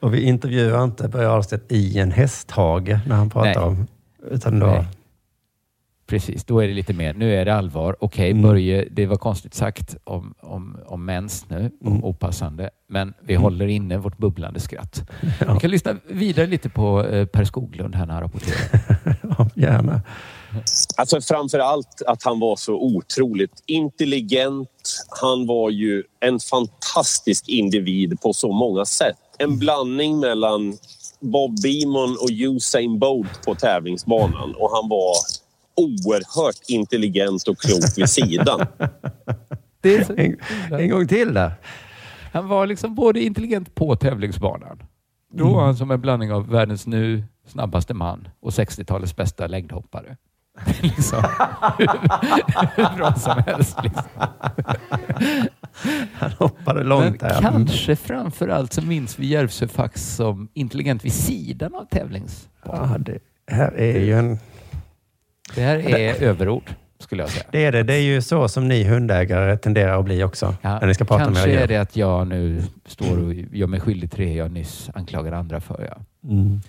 [0.00, 3.58] Och vi intervjuar inte Börje Ahlstedt i en hästhage när han pratar Nej.
[3.58, 3.86] om...
[4.30, 4.86] Utan då, Nej.
[6.06, 7.96] Precis, då är det lite mer, nu är det allvar.
[8.00, 8.42] Okej, Mm.
[8.42, 12.04] Börje, det var konstigt sagt om, om, om mens nu, Mm.
[12.04, 15.10] opassande, men vi håller inne vårt bubblande skratt.
[15.54, 18.86] Vi kan lyssna vidare lite på eh, Per Skoglund här när han rapporterar.
[19.38, 20.00] ja, gärna.
[20.96, 24.68] Alltså framför allt att han var så otroligt intelligent.
[25.20, 29.16] Han var ju en fantastisk individ på så många sätt.
[29.38, 30.78] En blandning mellan
[31.20, 35.12] Bob Beamon och Usain Bolt på tävlingsbanan och han var
[35.76, 38.66] oerhört intelligent och klok vid sidan.
[39.80, 40.36] Det är så, En,
[40.80, 41.52] en gång till där.
[42.32, 44.82] han var liksom både intelligent på tävlingsbanan.
[45.34, 50.16] Då var han som en blandning av världens nu snabbaste man och 60-talets bästa längdhoppare.
[50.82, 51.18] liksom.
[52.76, 53.78] Hur bra som helst.
[53.82, 54.02] Liksom.
[56.12, 57.40] Han hoppade långt Men där.
[57.40, 62.48] kanske framför allt så minns vi Järvsö som intelligent vid sidan av tävlings.
[62.64, 63.18] Ja, det
[63.50, 64.38] här är ju en...
[65.54, 67.44] Det här är överord, skulle jag säga.
[67.50, 67.82] Det är det.
[67.82, 70.54] Det är ju så som ni hundägare tenderar att bli också.
[70.62, 73.34] Ja, när ni ska prata med kanske era är det att jag nu står och
[73.34, 75.88] gör mig skyldig till det jag nyss anklagade andra för.
[75.90, 76.28] Ja.
[76.30, 76.60] Mm.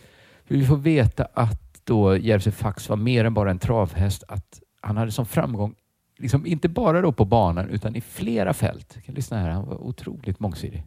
[0.48, 4.24] Vi får veta att då Järvsö Fax var mer än bara en travhäst.
[4.28, 5.76] Att han hade som framgång,
[6.18, 8.92] liksom inte bara då på banan utan i flera fält.
[8.96, 10.84] Jag kan lyssna här, han var otroligt mångsidig.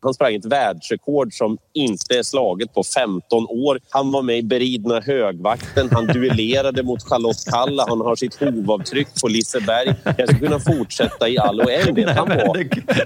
[0.00, 3.80] Han sprang ett världsrekord som inte är slaget på 15 år.
[3.90, 5.88] Han var med i beridna högvakten.
[5.92, 7.84] Han duellerade mot Charlotte Kalla.
[7.88, 9.94] Han har sitt hovavtryck på Liseberg.
[10.04, 12.16] Jag skulle kunna fortsätta i all oändlighet.
[12.16, 12.56] Han var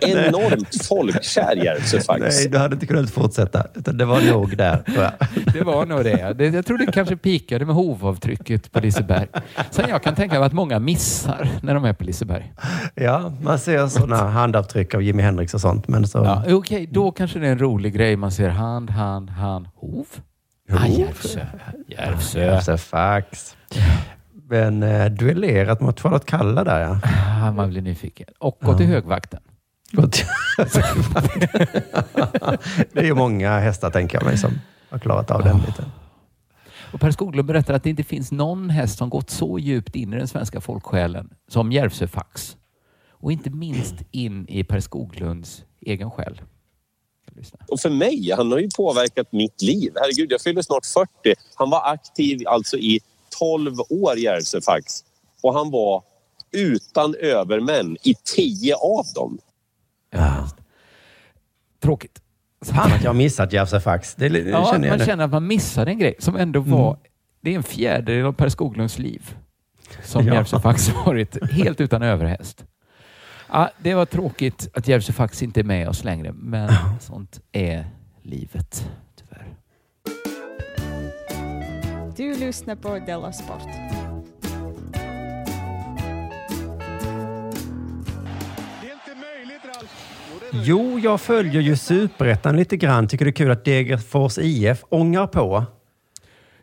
[0.00, 2.52] enormt folkkär, Järvsö Nej, faktiskt.
[2.52, 3.66] du hade inte kunnat fortsätta.
[3.74, 4.82] Utan det var nog där.
[5.52, 6.50] Det var nog det.
[6.54, 9.26] jag tror det kanske pikade med hovavtrycket på Liseberg.
[9.70, 12.52] Sen jag kan tänka mig att många missar när de är på Liseberg.
[12.94, 15.88] Ja, man ser sådana handavtryck av Jimi Hendrix och sånt.
[15.88, 16.18] Men så...
[16.18, 16.44] Ja,
[16.82, 18.16] Okej, då kanske det är en rolig grej.
[18.16, 20.06] Man ser hand, hand, hand, hov.
[20.70, 21.46] Ah, Järvsö.
[21.88, 22.40] Järvsö.
[22.44, 23.56] Järvsö fax.
[24.48, 27.00] Men eh, duellerat mot Charlotte Kalla där ja.
[27.44, 28.26] Ah, man blir nyfiken.
[28.38, 29.40] Och gå till högvakten.
[29.92, 30.24] Gått-
[32.92, 34.50] det är ju många hästar tänker jag mig som
[34.90, 35.84] har klarat av den biten.
[36.92, 40.12] Och Per Skoglund berättar att det inte finns någon häst som gått så djupt in
[40.12, 42.56] i den svenska folksjälen som Järvsöfax.
[43.10, 46.40] Och inte minst in i Per Skoglunds egen själ.
[47.68, 49.92] Och för mig, han har ju påverkat mitt liv.
[49.96, 51.08] Herregud, jag fyller snart 40.
[51.54, 53.00] Han var aktiv alltså i
[53.38, 55.04] 12 år, Järvsöfax.
[55.42, 56.02] Och han var
[56.52, 59.38] utan övermän i 10 av dem.
[61.82, 62.18] Tråkigt.
[62.64, 64.14] Fan att jag har missat Järvsöfax.
[64.14, 65.04] Det, det Ja, känner jag man nu.
[65.06, 66.88] känner att man missade en grej som ändå var...
[66.88, 67.00] Mm.
[67.40, 69.34] Det är en fjärdedel av Per Skoglunds liv
[70.04, 70.34] som Ja.
[70.34, 72.64] Järvsöfax varit helt utan överhäst.
[73.54, 77.86] Ja, det var tråkigt att Järvsöfax inte är med oss längre, men sånt är
[78.22, 78.90] livet.
[79.16, 79.46] Tyvärr.
[82.16, 83.68] Du lyssnar på Della Sport.
[90.52, 93.08] Jo, jag följer ju Superettan lite grann.
[93.08, 95.64] Tycker det är kul att Degerfors IF ångar på.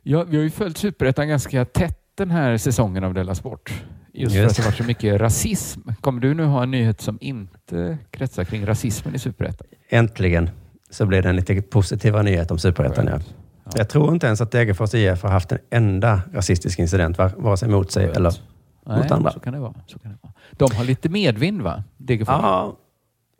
[0.03, 3.83] Ja, vi har ju följt Superettan ganska tätt den här säsongen av Della Sport.
[4.13, 5.81] Just, för att det varit så mycket rasism.
[6.01, 9.67] Kommer du nu ha en nyhet som inte kretsar kring rasismen i Superettan?
[9.89, 10.49] Äntligen
[10.89, 13.07] så blev det en lite positivare nyhet om Superettan.
[13.07, 13.19] Ja.
[13.75, 17.57] Jag tror inte ens att Degerfors IF har haft en enda rasistisk incident, var- vare
[17.57, 18.39] sig mot sig eller mot
[18.85, 19.31] Nej, andra.
[19.31, 19.73] så kan det vara.
[19.87, 20.33] Så kan det vara.
[20.51, 21.83] De har lite medvind va?
[21.97, 22.35] Degerfors?
[22.41, 22.77] Ja,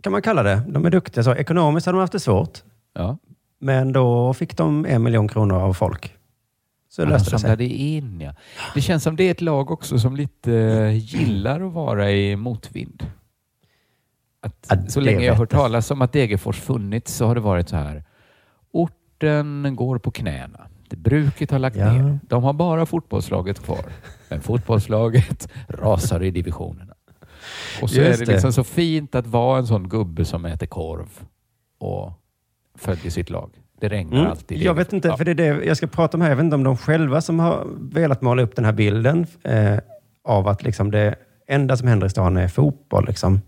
[0.03, 0.61] kan man kalla det.
[0.67, 1.23] De är duktiga.
[1.23, 2.59] Så ekonomiskt har de haft det svårt.
[2.95, 3.17] Ja.
[3.61, 6.15] Men då fick de en miljon kronor av folk.
[6.89, 7.95] Så de löste det sig.
[7.95, 8.33] in, ja.
[8.75, 10.51] Det känns som det är ett lag också som lite
[11.01, 13.05] gillar att vara i motvind.
[14.41, 17.41] Att, Ja, så länge jag har hört talas om att Degerfors funnits så har det
[17.41, 18.03] varit så här.
[18.71, 20.67] Orten går på knäna.
[20.89, 21.93] Det bruket har lagt Ja.
[21.93, 22.19] ner.
[22.27, 23.85] De har bara fotbollslaget kvar.
[24.29, 26.93] Men fotbollslaget rasar i divisionerna.
[27.81, 28.31] Och så Just är det det.
[28.31, 31.19] liksom så fint att vara en sån gubbe som äter korv
[31.77, 32.11] och
[32.75, 33.51] följer sitt lag.
[33.79, 34.31] Det regnar Mm.
[34.31, 34.61] alltid.
[34.61, 35.17] Jag vet inte, Ja.
[35.17, 36.29] för det är det jag ska prata om här.
[36.29, 39.77] Jag vet inte om de själva som har velat måla upp den här bilden eh,
[40.23, 41.15] av att liksom det
[41.47, 43.05] enda som händer i stan är fotboll.
[43.07, 43.41] Liksom.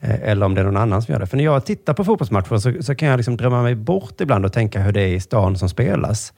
[0.00, 1.26] Eh, eller om det är någon annan som gör det.
[1.26, 4.44] För när jag tittar på fotbollsmatcher så, så kan jag liksom drömma mig bort ibland
[4.44, 6.32] och tänka hur det är i stan som spelas.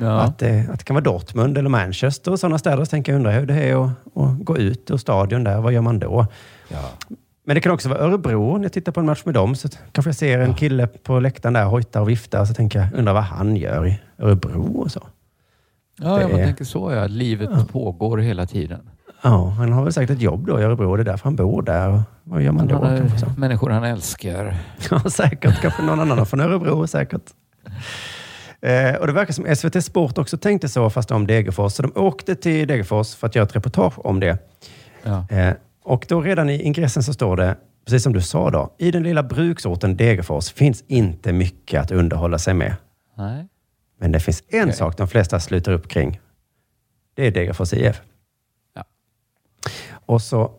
[0.00, 0.20] Ja.
[0.20, 2.84] Att, det, att det kan vara Dortmund eller Manchester och sådana städer.
[2.84, 5.60] Så tänker jag undra hur det är att, att gå ut ur stadion där.
[5.60, 6.26] Vad gör man då?
[7.48, 8.56] Men det kan också vara Örebro.
[8.56, 11.20] När jag tittar på en match med dem så kanske jag ser en kille på
[11.20, 12.44] läktaren där hojtar och viftar.
[12.44, 15.06] Så tänker jag, undrar vad han gör i Örebro och så.
[15.98, 17.06] Ja, Det jag tänker så ja.
[17.06, 18.80] Livet pågår hela tiden.
[19.22, 20.96] Ja, han har väl säkert ett jobb då i Örebro.
[20.96, 22.02] Det är därför han bor där.
[22.24, 22.84] Vad gör man då?
[22.84, 23.26] Han kanske så?
[23.36, 24.56] människor han älskar.
[24.90, 25.60] Ja, säkert.
[25.60, 27.30] Kanske någon annan från Örebro, säkert.
[28.60, 31.72] Eh, och det verkar som SVT Sport också tänkte så, fast om Degerfors.
[31.72, 34.38] Så de åkte till Degerfors för att göra ett reportage om det.
[35.02, 35.26] Ja.
[35.30, 35.54] Eh,
[35.88, 39.02] och då redan i ingressen så står det, precis som du sa då, i den
[39.02, 42.76] lilla bruksorten Degerfors finns inte mycket att underhålla sig med.
[43.14, 43.48] Nej.
[44.00, 44.72] Men det finns en Okej.
[44.72, 46.20] sak de flesta sluter upp kring.
[47.14, 48.00] Det är Degerfors IF.
[48.74, 48.84] Ja.
[50.06, 50.52] Och så...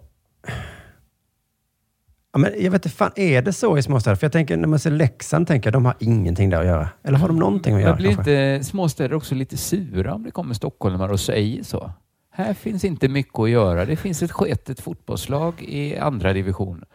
[2.32, 4.16] Ja, men jag vet inte, fan, är det så i småstäder?
[4.16, 6.90] För jag tänker, när man ser Leksand, tänker jag, de har ingenting där att göra.
[7.04, 7.92] Eller har de någonting att göra?
[7.92, 8.56] Men blir kanske?
[8.56, 11.92] inte småstäder också lite sura om det kommer stockholmare och säger så?
[12.40, 13.86] Här finns inte mycket att göra.
[13.86, 16.86] Det finns ett sketet fotbollslag i andra division.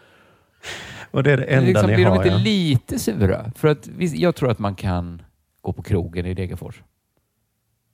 [1.11, 2.39] Och det är det enda liksom, ni blir har, de inte ja.
[2.39, 3.53] lite sura?
[3.57, 5.23] För att jag tror att man kan
[5.61, 6.83] gå på krogen i Degerfors.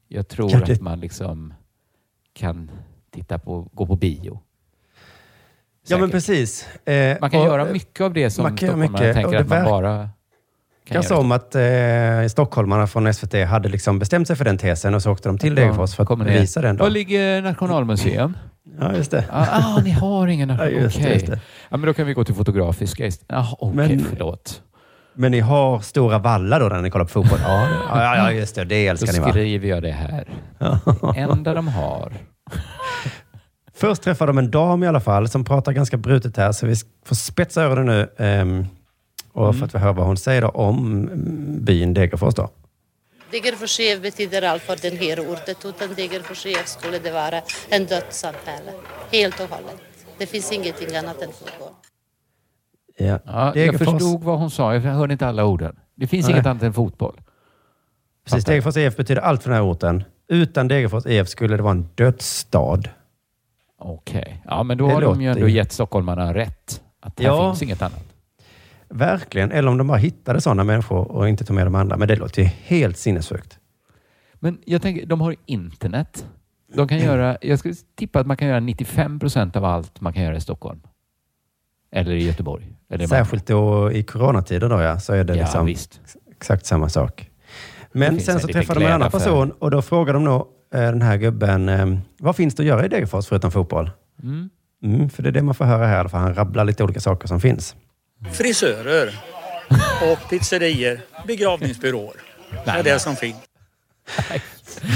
[0.09, 1.55] Jag tror det- att man liksom
[2.33, 2.71] kan
[3.11, 4.41] titta på, gå på bio.
[5.89, 6.13] Ja, men Säkert.
[6.13, 6.69] precis.
[6.85, 10.11] Eh, Man kan och, göra eh, mycket av det som och tänker att man bara
[10.95, 11.63] Jag sa om att eh,
[12.31, 15.55] stockholmarna från SVT hade liksom bestämt sig för den tesen och så åkte de till
[15.55, 16.77] Degerfors för att bevisa den.
[16.77, 16.85] Då.
[16.85, 18.37] Var ligger Nationalmuseum?
[18.81, 19.25] Ja, just det.
[19.31, 21.25] Ah, ah, ni har ingen Ja, Okej.
[21.27, 21.41] det.
[21.69, 23.33] Ja, men då kan vi gå till Fotografiska istället.
[23.45, 24.63] Ah, Okej, Men- förlåt.
[25.15, 27.39] Men ni har stora vallar då när ni kollar på fotboll?
[27.43, 28.65] Ja, ja, ja just det.
[28.65, 29.31] Det Då älskar ni va?
[29.31, 30.29] skriver jag det här.
[31.15, 32.13] Det enda de har.
[33.75, 36.75] Först träffar de en dam i alla fall som pratar ganska brutet här, så vi
[37.07, 38.67] får spetsa öronen nu ehm,
[39.33, 39.59] och Mm.
[39.59, 42.35] för att vi hör vad hon säger om mm, byn Degerfors.
[42.35, 42.51] Då.
[43.31, 45.55] Degerfors IF betyder allt för den här orten.
[45.65, 48.73] Utan Degerfors IF skulle det vara en dödssamhälle.
[49.13, 49.81] Helt och hållet.
[50.19, 51.73] Det finns ingenting annat än fotboll.
[52.99, 53.19] Ja.
[53.25, 54.75] Ja, jag förstod vad hon sa.
[54.75, 55.77] Jag hörde inte alla orden.
[55.95, 56.35] Det finns Nej.
[56.35, 57.21] inget annat än fotboll.
[58.25, 60.05] Precis, Degerfors IF betyder allt för den här orten.
[60.29, 62.81] Utan Degerfors IF skulle det vara en dödsstad.
[63.79, 64.43] Okej.
[64.47, 66.83] Ja, men då Det har de ju ändå gett stockholmarna rätt.
[67.01, 67.51] Att här Ja.
[67.53, 68.10] finns inget annat.
[68.91, 69.53] Verkligen.
[69.53, 71.97] Eller om de bara hittade sådana människor och inte tog med de andra.
[71.97, 73.59] Men det låter ju helt sinnessjukt.
[74.35, 76.27] Men jag tänker, de har internet.
[76.75, 80.13] De kan göra, jag skulle tippa att man kan göra 95 procent av allt man
[80.13, 80.81] kan göra i Stockholm.
[81.93, 82.67] Eller i Göteborg.
[82.91, 83.07] Eller.
[83.07, 86.01] Särskilt då i coronatider då ja, så är det Ja, liksom visst.
[86.31, 87.31] exakt samma sak.
[87.93, 90.81] Men sen en så träffade de en annan person och då frågade de nog eh,
[90.81, 91.87] den här gubben, eh,
[92.19, 93.91] vad finns det att göra i Degerfors förutom fotboll?
[94.23, 94.51] Mm.
[94.83, 97.29] Mm, för det är det man får höra här, för han rabblar lite olika saker
[97.29, 97.77] som finns.
[98.29, 99.15] Frisörer
[100.13, 102.17] och pizzerier, begravningsbyråer.
[102.65, 103.37] Det är det som finns.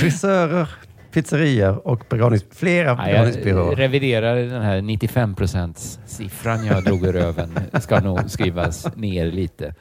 [0.00, 0.68] Frisörer,
[1.12, 3.76] pizzerior och begravnings, flera Nej, jag begravningsbyråer.
[3.76, 7.60] reviderar den här 95% siffran jag drog ur röven.
[7.80, 9.74] ska nog skrivas ner lite.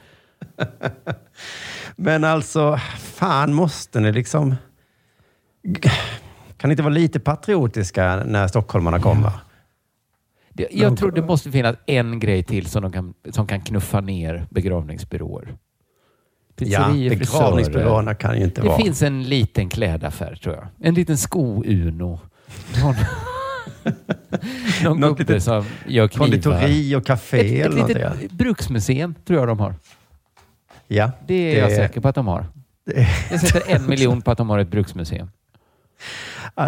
[1.95, 4.55] Men alltså, fan måste ni liksom...
[6.57, 9.31] Kan ni inte vara lite patriotiska när stockholmarna kommer?
[10.53, 14.01] Det, jag tror det måste finnas en grej till som, de kan, som kan knuffa
[14.01, 15.47] ner begravningsbyråer.
[15.47, 15.55] Ja,
[16.55, 18.77] Pizzerior, begravningsbyråerna kan ju inte det vara...
[18.77, 20.67] finns en liten klädaffär tror jag.
[20.87, 22.19] En liten sko-Uno.
[22.81, 22.95] Någon,
[24.83, 26.25] någon Något gubbe litet som gör knivar.
[26.25, 27.89] konditori och café Ett, eller ett något.
[27.89, 28.27] litet Ja.
[28.31, 29.75] bruksmuseum tror jag de har.
[30.87, 32.45] ja, Det är jag säker på att de har.
[33.31, 35.29] Jag sätter en miljon på att de har ett bruksmuseum.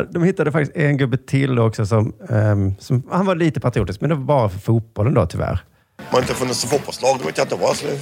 [0.10, 3.04] De hittade faktiskt en gubbe till också som, ehm, som...
[3.12, 5.60] Han var lite patriotisk, men det var bara för fotbollen då tyvärr.
[5.98, 8.00] Man har inte funnits fotbollslag, då vet jag inte vad jag skulle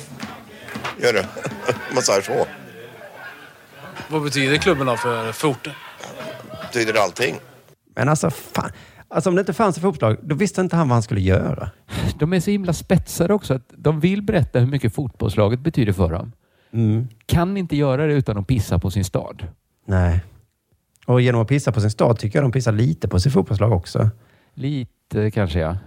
[1.01, 1.25] göra.
[1.93, 2.45] Man säger så.
[4.09, 5.73] Vad betyder klubben då för, för orten?
[6.61, 7.35] Betyder allting.
[7.95, 8.71] Men alltså, fan.
[9.07, 11.69] Alltså om det inte fanns ett fotbollslag, då visste inte han vad han skulle göra.
[12.19, 16.11] De är så himla spetsade också att de vill berätta hur mycket fotbollslaget betyder för
[16.11, 16.31] dem.
[16.73, 17.07] Mm.
[17.25, 19.47] Kan inte göra det utan att pissa på sin stad.
[19.87, 20.19] Nej.
[21.05, 23.71] Och genom att pissa på sin stad tycker jag de pissar lite på sitt fotbollslag
[23.71, 24.09] också.
[24.53, 25.77] Lite kanske ja.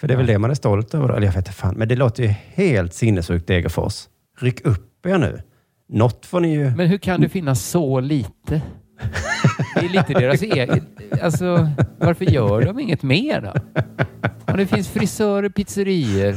[0.00, 1.08] För det är väl det man är stolt över.
[1.08, 1.74] Eller jag vet inte fan.
[1.74, 4.08] Men det låter ju helt sinnessjukt Degerfors.
[4.38, 5.42] Ryck upp er nu.
[5.88, 6.70] Något får ni ju...
[6.76, 8.62] Men hur kan det finnas så lite?
[9.74, 10.82] Det är lite deras eget.
[11.22, 13.52] Alltså, varför gör de inget mer då?
[14.52, 16.34] Om det finns frisörer, pizzerior,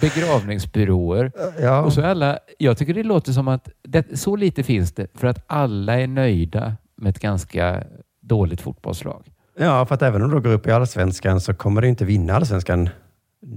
[0.00, 1.32] begravningsbyråer.
[1.60, 1.80] Ja.
[1.82, 5.26] Och så alla, jag tycker det låter som att det, så lite finns det för
[5.26, 7.82] att alla är nöjda med ett ganska
[8.22, 9.22] dåligt fotbollslag.
[9.58, 12.34] Ja, för att även om de går upp i allsvenskan så kommer det inte vinna
[12.34, 12.88] allsvenskan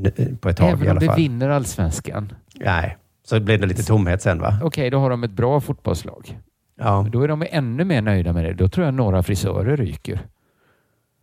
[0.05, 1.15] n- på ett tag i Även om alla fall.
[1.15, 2.33] vinner allsvenskan.
[2.55, 4.59] Nej, så blir det lite tomhet sen va?
[4.63, 6.39] Okej, då har de ett bra fotbollslag.
[6.77, 7.07] Ja.
[7.11, 8.53] Då är de ännu mer nöjda med det.
[8.53, 10.19] Då tror jag några frisörer ryker.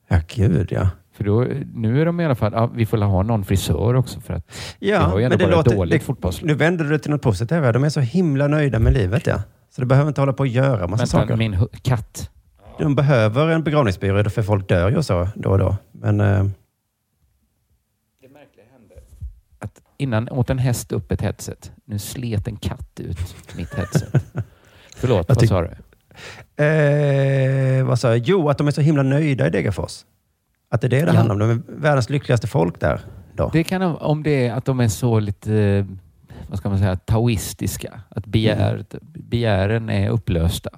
[0.08, 0.88] Ja, gud ja.
[1.12, 4.20] För då, nu är de i alla fall, ja, vi får ha någon frisör också
[4.20, 5.76] för att Ja, har ju ändå men det bara låter...
[5.76, 6.46] dåligt det, fotbollslag.
[6.48, 7.50] nu vänder du det till något positivt.
[7.64, 7.72] här.
[7.72, 9.42] De är så himla nöjda med livet ja.
[9.70, 11.36] Så det behöver inte hålla på att göra massa Vänta, saker.
[11.36, 12.30] min katt.
[12.78, 15.76] De behöver en begravningsbyrå för folk dör ju och så då och då.
[15.92, 16.44] Men eh,
[19.98, 21.72] Innan åt en häst upp ett headset.
[21.84, 24.14] Nu slet en katt ut mitt headset.
[25.02, 25.70] Förlåt, vad sa du?
[26.64, 28.18] eh, vad sa jag?
[28.18, 30.04] Jo, att de är så himla nöjda i Degerfors.
[30.70, 31.12] Att det är det det Ja.
[31.12, 31.38] handlar om.
[31.38, 33.00] De är världens lyckligaste folk där.
[33.36, 33.50] Då.
[33.52, 35.86] Det kan de- om det är att de är så lite,
[36.48, 38.00] vad ska man säga, taoistiska.
[38.08, 38.84] Att begär,
[39.14, 40.70] begären är upplösta.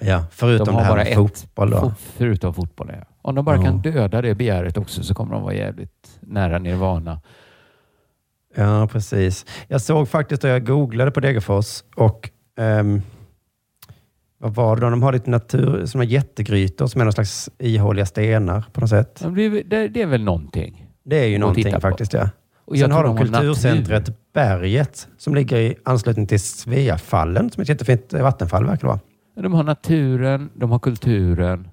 [0.00, 1.94] Ja, förutom de det har här bara med fotboll då.
[2.16, 3.04] Förutom fotboll, ja.
[3.22, 3.62] Om de bara Ja.
[3.62, 7.20] kan döda det begäret också så kommer de vara jävligt nära nirvana.
[8.56, 9.46] Ja, precis.
[9.68, 13.02] Jag såg faktiskt då jag googlade på Degerfors och ehm,
[14.38, 14.90] vad var det då?
[14.90, 18.90] De har lite natur, som är jättegrytor som är någon slags ihåliga stenar på något
[18.90, 19.24] sätt.
[19.36, 20.86] Det är, det, det är väl någonting?
[21.04, 22.30] Det är ju någonting faktiskt, ja.
[22.64, 27.62] Och Sen har de de kulturcentret Berget som ligger i anslutning till Sveafallen som är
[27.64, 29.00] ett jättefint vattenfall verkar det vara.
[29.42, 31.68] De har naturen, de har kulturen.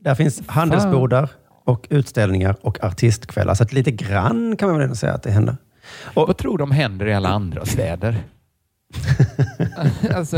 [0.00, 1.28] Där finns handelsbodar
[1.64, 3.54] och utställningar och artistkvällar.
[3.54, 5.56] Så lite grann kan man väl ändå säga att det händer.
[6.14, 8.16] Vad tror de händer i alla andra städer?
[10.14, 10.36] alltså,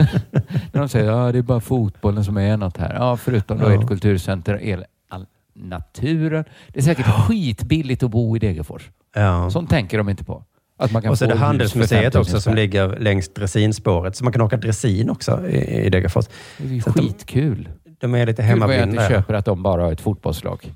[0.73, 2.95] när de säger att ja, det är bara fotbollen som är något här.
[2.95, 3.81] Ja, förutom då Ja.
[3.83, 6.45] ett kulturcenter, el, all, naturen.
[6.69, 8.91] Det är säkert skitbilligt att bo i Degerfors.
[9.15, 9.51] Ja.
[9.51, 10.45] Sånt tänker de inte på.
[10.79, 14.17] Att man kan Och så är det Handelsmuseet 5 000 också som ligger längs dressinspåret.
[14.17, 16.25] Så man kan åka dressin också i, i Degerfors.
[16.59, 17.69] Det är ju att de- skitkul.
[18.01, 18.85] De är lite Gud vad jag hemmablinda.
[18.85, 19.09] inte där.
[19.09, 20.73] köper att de bara har ett fotbollslag.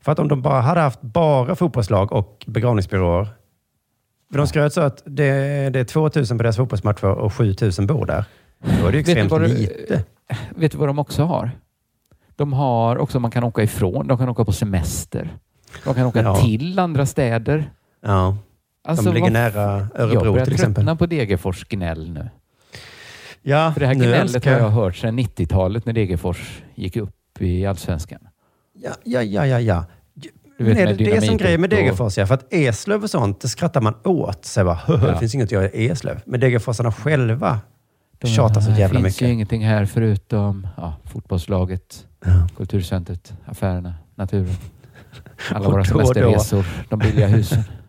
[0.00, 3.28] För att om de bara hade haft bara fotbollslag och begravningsbyråer.
[4.30, 8.06] För de skröt så att det, det är 2000 på deras fotbollsmatcher och 7000 bor
[8.06, 8.24] där.
[8.80, 10.04] Då är det ju Vet du extremt vad det- lite.
[10.56, 11.50] Vet du vad de också har?
[12.36, 15.28] De har också, man kan åka ifrån, de kan åka på semester.
[15.84, 16.36] De kan åka Ja.
[16.36, 17.70] till andra städer.
[18.02, 18.36] Ja.
[18.84, 20.74] Alltså, de ligger nära Jag Örebro börjar till exempel.
[20.74, 22.28] tröttna på Degerfors gnäll nu.
[23.42, 26.96] Ja, För det här gnället älskar har jag- jag hört sedan 90-talet när Degerfors gick
[26.96, 28.18] upp i Allsvenskan.
[28.74, 29.60] Ja, ja, ja, ja.
[29.60, 29.84] ja.
[30.60, 32.26] Du vet, Nej, det, det är som grej med Degerfors, ja.
[32.26, 34.44] För att Eslöv och sånt, det skrattar man åt.
[34.44, 35.12] Så bara, "Höhö, Ja.
[35.12, 36.20] det finns inget att göra i Eslöv.
[36.24, 37.60] Men Degerforsarna själva
[38.18, 39.28] De- tjatar så det jävla finns mycket.
[39.28, 42.06] ju ingenting här förutom ja, fotbollslaget,
[42.56, 44.54] kulturcentret, affärerna, naturen.
[45.50, 47.62] Alla Och våra semesterresor, de billiga husen.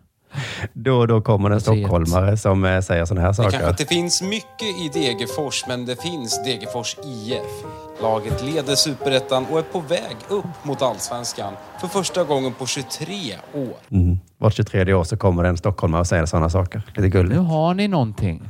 [0.72, 3.70] Då och då kommer en stockholmare som eh, säger sådana här Det kanske saker.
[3.70, 7.64] inte finns mycket i Degerfors, men det finns Degerfors IF.
[8.02, 13.06] Laget leder superettan och är på väg upp mot allsvenskan för första gången på 23
[13.54, 13.76] år.
[13.90, 14.18] Mm.
[14.38, 16.82] Vart 23 år så kommer en stockholmare och säger sådana saker.
[16.88, 17.40] Lite Nu gulligt.
[17.40, 18.42] har ni någonting.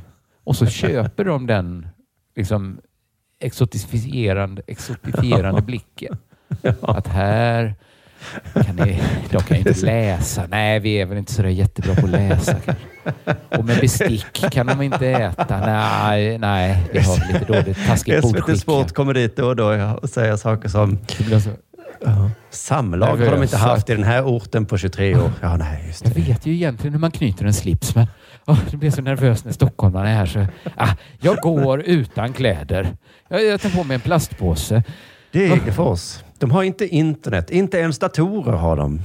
[0.43, 1.87] Och så köper de den
[2.35, 2.77] liksom
[3.39, 6.17] exotifierande, exotifierande blicken.
[6.81, 7.75] Att här
[8.53, 9.01] kan ni,
[9.31, 10.43] de kan ju inte läsa.
[10.49, 12.83] Nej, vi är väl inte så jättebra på att läsa kanske.
[13.57, 15.59] Och med bestick kan de inte äta.
[15.59, 18.61] Nej, nej, vi har lite dåligt taskigt SVT bordskick.
[18.61, 20.99] Sport kommer dit då och då och säger saker som
[22.05, 22.31] Ja.
[22.49, 25.31] Samlag har de inte haft i den här orten på 23 år.
[25.41, 28.07] Ja, nej, just Jag vet ju egentligen hur man knyter en slips, men
[28.45, 30.25] oh, det blir så nervös när stockholmarna är här.
[30.25, 30.47] Så,
[30.77, 32.97] ah, jag går utan kläder.
[33.29, 34.83] Jag, jag tar på mig en plastpåse.
[35.31, 36.19] Degerfors.
[36.43, 37.49] De har inte internet.
[37.49, 39.01] Inte ens datorer har de.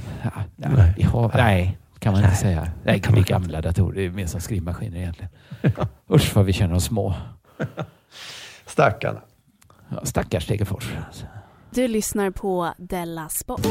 [0.55, 2.71] nej, vi har, nej, kan man inte säga.
[2.83, 3.95] Nej, det är gamla datorer.
[3.95, 5.31] Det är mer som skrivmaskiner egentligen.
[6.11, 7.13] Usch vad vi känner oss små.
[8.65, 9.21] Stackarna.
[9.89, 10.93] Ja, stackars Degerfors.
[11.71, 13.67] Du lyssnar på Della Sport.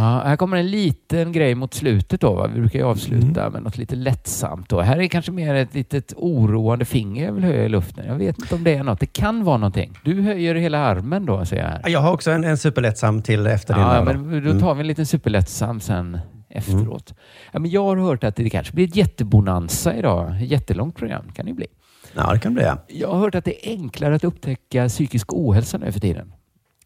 [0.00, 2.34] Ja, här kommer en liten grej mot slutet då.
[2.34, 2.46] Va?
[2.54, 4.68] Vi brukar ju avsluta med något lite lättsamt.
[4.68, 4.80] Då.
[4.80, 8.06] Här är kanske mer ett litet oroande finger jag vill höja i luften.
[8.06, 9.00] Jag vet inte om det är något.
[9.00, 9.98] Det kan vara någonting.
[10.04, 11.70] Du höjer hela armen då, säger jag.
[11.70, 11.82] Här.
[11.88, 13.82] Jag har också en, en superlättsam till efter din.
[13.82, 14.04] Ja, då.
[14.04, 17.14] men då tar vi en liten superlättsam sen efteråt.
[17.52, 20.36] Ja, men jag har hört att det kanske blir ett jättebonanza idag.
[20.42, 21.66] Ett jättelångt program kan det bli.
[22.14, 22.62] Ja, det kan bli.
[22.62, 22.78] Ja.
[22.88, 26.32] Jag har hört att det är enklare att upptäcka psykisk ohälsa nu för tiden.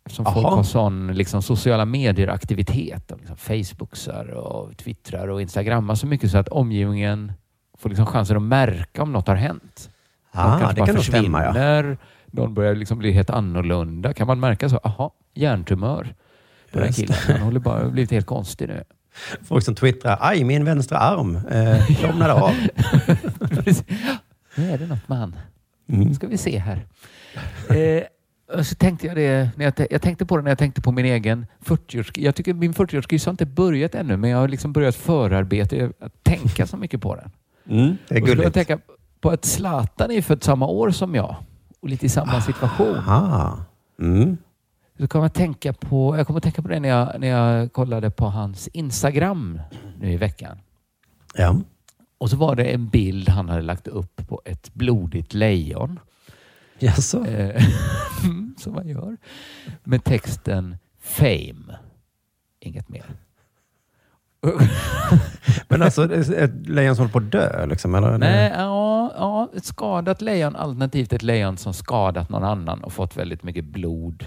[0.07, 3.09] Eftersom folk har sån liksom, sociala medier-aktivitet.
[3.09, 7.33] De liksom Facebooksar och twittrar och instagrammar så mycket så att omgivningen
[7.79, 9.91] får liksom chansen att märka om något har hänt.
[10.31, 11.97] Ah, kanske det kan nog stämma, ja.
[12.27, 14.13] Någon börjar liksom bli helt annorlunda.
[14.13, 14.77] Kan man märka så?
[14.77, 16.15] Aha, hjärntumör
[16.75, 17.17] den Just killen.
[17.29, 18.85] Han håller bara blivit helt konstig nu.
[19.43, 22.55] Folk som twittrar, aj min vänstra arm eh, domnade av.
[24.57, 25.37] Nu är det något med han.
[25.89, 26.09] Mm.
[26.09, 26.87] Nu ska vi se här.
[27.69, 28.03] Eh,
[28.63, 31.05] så tänkte jag det, när jag, jag tänkte på det när jag tänkte på min
[31.05, 32.21] egen 40-årskris.
[32.25, 36.25] Jag tycker min 40-årskris har inte börjat ännu, men jag har liksom börjat förarbete, att
[36.25, 37.31] tänka så mycket på den.
[37.69, 38.55] Mm, det är Och så började jag gulligt.
[38.69, 38.79] tänka
[39.21, 41.37] på att Zlatan är född samma år som jag
[41.81, 42.97] och lite i samma situation.
[43.09, 43.57] Ah.
[44.01, 44.37] Mm.
[44.99, 47.73] Så kommer jag, tänka på, jag kommer att tänka på det när jag, när jag
[47.73, 49.61] kollade på hans Instagram
[50.01, 50.59] nu i veckan.
[51.35, 51.61] Ja.
[52.19, 55.99] Och så var det en bild han hade lagt upp på ett blodigt lejon.
[56.79, 57.27] Jaså?
[58.57, 59.17] Som man gör.
[59.85, 61.79] Med texten Fame.
[62.61, 63.05] Inget mer.
[65.69, 67.95] Men alltså, ett lejon som håller på att dö liksom?
[67.95, 68.19] Eller?
[68.19, 73.17] Nej, ja, ja, ett skadat lejon alternativt ett lejon som skadat någon annan och fått
[73.17, 74.23] väldigt mycket blod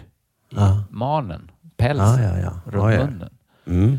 [0.50, 0.84] i Ja.
[0.90, 2.60] manen, päls, Ja, ja, ja.
[2.66, 3.06] runt Ja, ja.
[3.06, 3.30] munnen,
[3.66, 3.98] Mm.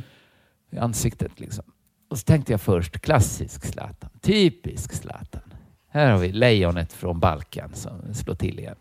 [0.71, 1.65] i ansiktet liksom.
[2.11, 5.43] Och så tänkte jag först klassisk Zlatan, typisk Zlatan.
[5.91, 8.77] Här har vi lejonet från Balkan som slår till igen.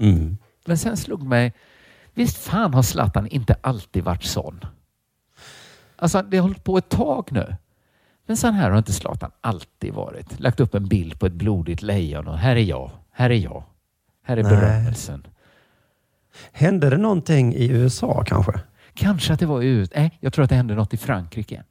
[0.00, 0.36] Mm.
[0.64, 1.52] Men sen slog mig,
[2.14, 4.60] visst fan har Zlatan inte alltid varit sån?
[5.96, 7.56] Alltså det har hållit på ett tag nu.
[8.26, 10.40] Men sån här har inte Zlatan alltid varit.
[10.40, 13.64] Lagt upp en bild på ett blodigt lejon och här är jag, här är jag,
[14.24, 14.52] här är Nej.
[14.52, 15.26] berömmelsen.
[16.52, 18.52] Hände det någonting i USA kanske?
[18.94, 19.92] Kanske att det var ut.
[19.96, 21.64] Nej, jag tror att det hände något i Frankrike.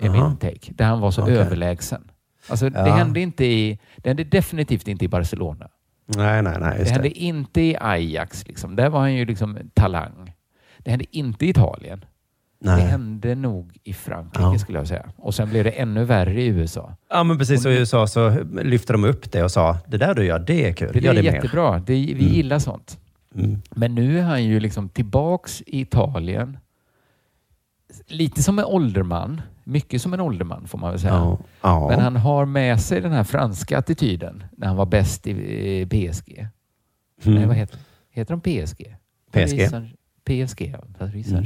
[0.00, 0.28] Är Jaha.
[0.28, 0.72] min take.
[0.72, 1.36] Där han var så Okej.
[1.36, 2.10] överlägsen.
[2.48, 2.94] Alltså det Ja.
[2.94, 5.68] hände inte i, det hände definitivt inte i Barcelona.
[6.06, 6.78] Nej, nej, nej.
[6.78, 7.18] Det hände det.
[7.18, 8.46] inte i Ajax.
[8.48, 8.76] Liksom.
[8.76, 10.32] Där var han ju liksom talang.
[10.78, 12.04] Det hände inte i Italien.
[12.60, 12.76] Nej.
[12.82, 14.58] Det hände nog i Frankrike Ja.
[14.58, 15.06] skulle jag säga.
[15.16, 16.96] Och sen blev det ännu värre i USA.
[17.10, 17.66] Ja, men precis.
[17.66, 18.30] Och i USA så
[18.62, 20.90] lyfte de upp det och sa, det där du gör, det är kul.
[20.92, 21.32] Det Gör är det mer.
[21.34, 21.78] jättebra.
[21.78, 22.26] Det, vi Mm.
[22.26, 22.98] gillar sånt.
[23.34, 23.62] Mm.
[23.70, 26.58] Men nu är han ju liksom tillbaks i Italien.
[28.06, 29.40] Lite som en ålderman.
[29.64, 31.12] Mycket som en ålderman får man väl säga.
[31.14, 31.38] Ja.
[31.60, 31.88] Ja.
[31.88, 36.48] Men han har med sig den här franska attityden när han var bäst i PSG.
[37.24, 37.38] Mm.
[37.38, 37.78] Nej, vad heter,
[38.10, 38.96] heter de PSG?
[39.30, 39.68] PSG.
[40.24, 40.74] PSG,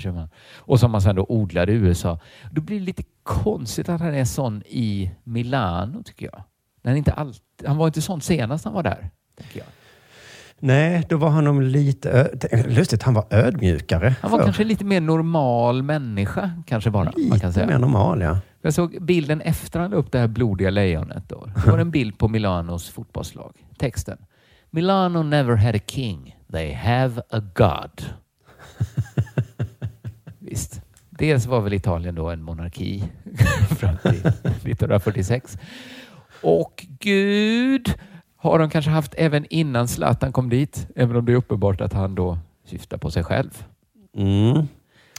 [0.06, 0.28] Mm.
[0.56, 2.20] Och som man sen då odlade i USA.
[2.52, 6.42] Då blir det lite konstigt att han är sån i Milano, tycker jag.
[6.84, 9.66] Han, inte alltid, han var inte sån senast han var där, tänker jag.
[10.60, 12.10] Nej, då var han nog lite...
[12.10, 14.14] Ö- lustigt, han var ödmjukare.
[14.20, 14.44] Han var förr.
[14.44, 17.04] kanske lite mer normal människa, kanske bara.
[17.04, 17.66] man kan Lite säga.
[17.66, 18.38] mer normal, ja.
[18.62, 21.28] Jag såg bilden efter han la upp det här blodiga lejonet.
[21.28, 21.46] Då.
[21.64, 23.52] Det var en bild på Milanos fotbollslag.
[23.78, 24.18] Texten.
[24.70, 26.36] Milano never had a king.
[26.52, 28.02] They have a god.
[30.38, 30.80] Visst.
[31.10, 33.04] Dels var väl Italien då en monarki
[33.78, 35.58] fram till 1946.
[36.42, 37.94] Och Gud
[38.40, 40.88] har de kanske haft även innan Zlatan kom dit.
[40.96, 43.64] Även om det är uppenbart att han då syftar på sig själv.
[44.16, 44.66] Mm.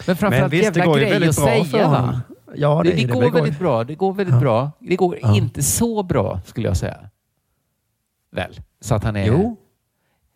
[0.07, 2.21] Men framförallt visst, det jävla grej att säga va?
[2.55, 3.83] Ja, det, det- det, det går väldigt bra.
[3.83, 4.41] Det går väldigt Ja.
[4.41, 4.71] bra.
[4.79, 5.35] Det går Ja.
[5.35, 6.97] inte så bra skulle jag säga.
[8.31, 8.59] Väl?
[8.81, 9.27] Så att han är...
[9.27, 9.55] Jo.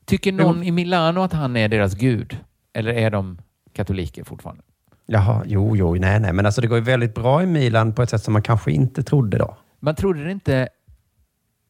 [0.06, 2.38] Tycker någon i Milano att han är deras gud?
[2.74, 3.38] Eller är de
[3.74, 4.64] katoliker fortfarande?
[5.06, 6.34] Jaha, jo, jo, nej, nej.
[6.34, 8.72] Men alltså det går ju väldigt bra i Milan på ett sätt som man kanske
[8.72, 9.58] inte trodde då.
[9.80, 10.70] Man trodde det inte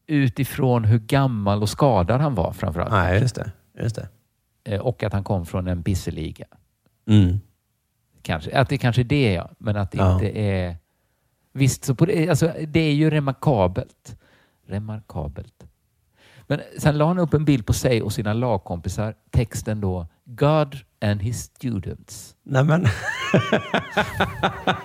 [0.06, 2.90] utifrån hur gammal och skadad han var framförallt.
[2.92, 3.52] Nej, just det.
[3.78, 4.08] Just det.
[4.64, 6.46] Eh, Och att han kom från en pisseliga.
[7.08, 7.40] Mm.
[8.22, 8.58] Kanske.
[8.58, 10.12] Att det kanske är det ja, men att det Ja.
[10.14, 10.76] inte är...
[11.52, 14.16] Visst, så på det, alltså, det är ju remarkabelt.
[14.66, 15.64] Remarkabelt.
[16.46, 19.14] Men sen la han upp en bild på sig och sina lagkompisar.
[19.30, 22.34] Texten då God and his students.
[22.42, 22.86] Nej, men...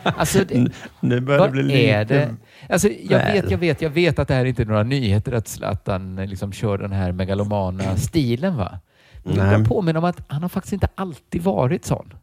[0.04, 2.04] Alltså, det, nu börjar det bli lite...
[2.04, 2.36] det?
[2.70, 3.34] Alltså, jag väl.
[3.34, 6.52] vet, jag vet, jag vet att det här inte är några nyheter att Zlatan liksom
[6.52, 8.58] kör den här megalomana stilen.
[8.58, 8.80] Va?
[9.24, 9.68] Men jag Nej.
[9.68, 12.14] påminna om att han har faktiskt inte alltid varit sån.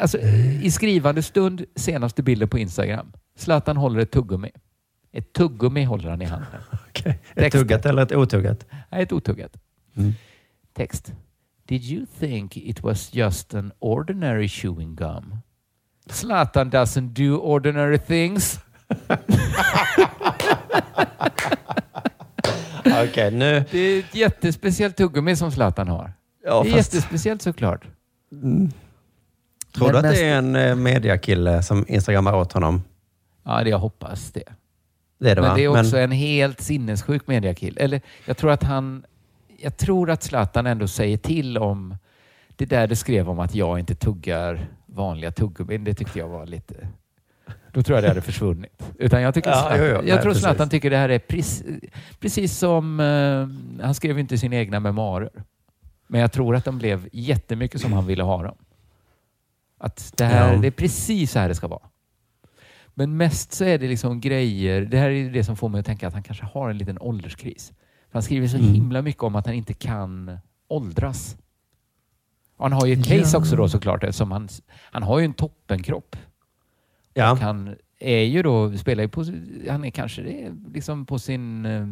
[0.00, 0.18] Alltså,
[0.62, 3.12] I skrivande stund, senaste bilden på Instagram.
[3.36, 4.50] Zlatan håller ett tuggummi.
[5.12, 6.60] Ett tuggummi håller han i handen.
[6.88, 7.20] Okej.
[7.34, 8.66] Ett tuggat eller ett otuggat?
[8.90, 9.56] Nej, ett otuggat.
[9.96, 10.12] Mm.
[10.74, 11.12] Text.
[11.66, 15.38] Did you think it was just an ordinary chewing gum?
[16.08, 18.58] Zlatan doesn't do ordinary things.
[23.04, 23.64] Okej, nu...
[23.70, 26.12] Det är ett jättespeciellt tuggummi som Zlatan har.
[26.44, 27.84] Ja, det är fast- jättespeciellt såklart.
[29.74, 32.82] Tror Men du att mest- det är en eh, mediakille som instagrammar åt honom?
[33.44, 34.42] Ja, det jag hoppas det.
[35.18, 35.56] Det är det, Men va?
[35.56, 37.76] det är också Men- en helt sinnessjuk mediakill.
[37.80, 39.04] Eller jag tror att han...
[39.62, 41.96] Jag tror att Zlatan ändå säger till om
[42.56, 45.84] det där du skrev om att jag inte tuggar vanliga tuggummin.
[45.84, 46.88] Det tyckte jag var lite...
[47.72, 48.82] Då tror jag det hade försvunnit.
[48.98, 49.92] Utan jag tycker Ja, Zlatan, jo, jo.
[49.94, 50.34] jag Nej, tror.
[50.34, 51.64] Zlatan tycker det här är precis,
[52.20, 53.00] precis som...
[53.00, 55.30] eh, han skrev inte sina egna memoarer.
[56.06, 58.56] Men jag tror att de blev jättemycket som han ville ha dem.
[59.78, 60.58] Att det här, Ja.
[60.58, 61.88] det är precis så här det ska vara.
[62.94, 64.80] Men mest så är det liksom grejer.
[64.80, 66.98] Det här är det som får mig att tänka att han kanske har en liten
[67.00, 67.72] ålderskris.
[68.12, 68.72] För han skriver så Mm.
[68.74, 70.38] himla mycket om att han inte kan
[70.68, 71.36] åldras.
[72.56, 73.38] Och han har ju ett case Ja.
[73.38, 74.48] också då såklart eftersom han,
[74.92, 76.16] han har ju en toppenkropp.
[77.14, 77.32] Ja.
[77.32, 79.24] Och han är ju då, spelar ju på,
[79.70, 81.86] han är kanske det liksom på sin eh,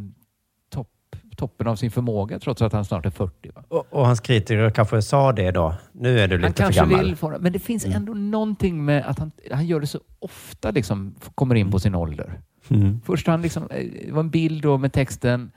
[0.70, 0.88] topp,
[1.36, 3.50] toppen av sin förmåga trots att han snart är 40.
[3.54, 3.64] Va?
[3.68, 5.74] Och, och hans kritiker kanske sa det då.
[5.92, 7.04] Nu är du Han lite för kanske gammal.
[7.04, 10.70] vill få Men det finns ändå någonting med att han, han gör det så ofta,
[10.70, 12.40] liksom, kommer in på sin ålder.
[12.68, 13.00] Mm.
[13.04, 15.50] Först han liksom, eh, det var en bild då med texten.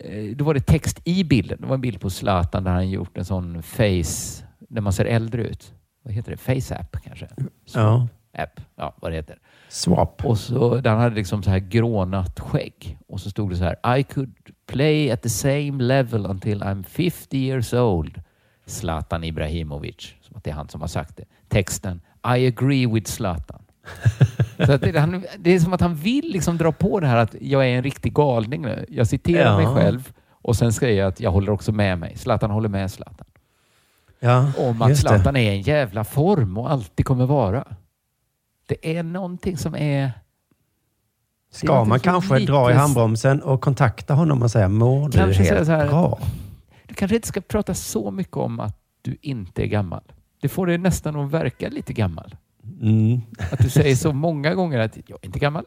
[0.00, 1.58] Eh, Då var det text i bilden.
[1.60, 5.04] Det var en bild på Zlatan där han gjort en sån face, där man ser
[5.04, 5.74] äldre ut.
[6.02, 6.36] Vad heter det?
[6.36, 7.28] Face app kanske?
[7.74, 8.08] Ja.
[8.32, 9.38] App, ja vad det heter.
[9.68, 10.24] Swap.
[10.24, 12.98] Och så, där han hade liksom så här grånat skägg.
[13.06, 13.98] Och så stod det så här.
[13.98, 14.34] I could
[14.66, 18.22] play at the same level until I'm 50 years old.
[18.66, 20.14] Zlatan Ibrahimovic.
[20.20, 21.24] Som att det är han som har sagt det.
[21.48, 22.00] Texten.
[22.36, 23.62] I agree with Zlatan.
[24.66, 27.34] så det, han, det är som att han vill liksom dra på det här att
[27.40, 28.86] jag är en riktig galning nu.
[28.88, 29.56] Jag citerar Ja.
[29.56, 32.16] mig själv och sen säger jag att jag håller också med mig.
[32.16, 33.26] Zlatan håller med Zlatan.
[34.20, 35.08] Ja, Om att just det.
[35.08, 37.64] Zlatan är en jävla form och alltid kommer vara.
[38.66, 40.12] Det är någonting som är...
[41.50, 45.42] Ska man kanske lite- dra i handbromsen och kontakta honom och säga, mår du Kanske
[45.42, 46.18] helt här- bra?
[46.86, 50.02] Du kanske inte ska prata så mycket om att du inte är gammal.
[50.40, 52.36] Det får dig nästan att verka lite gammal.
[52.80, 53.20] Mm.
[53.52, 55.64] Att du säger så många gånger att jag är inte gammal.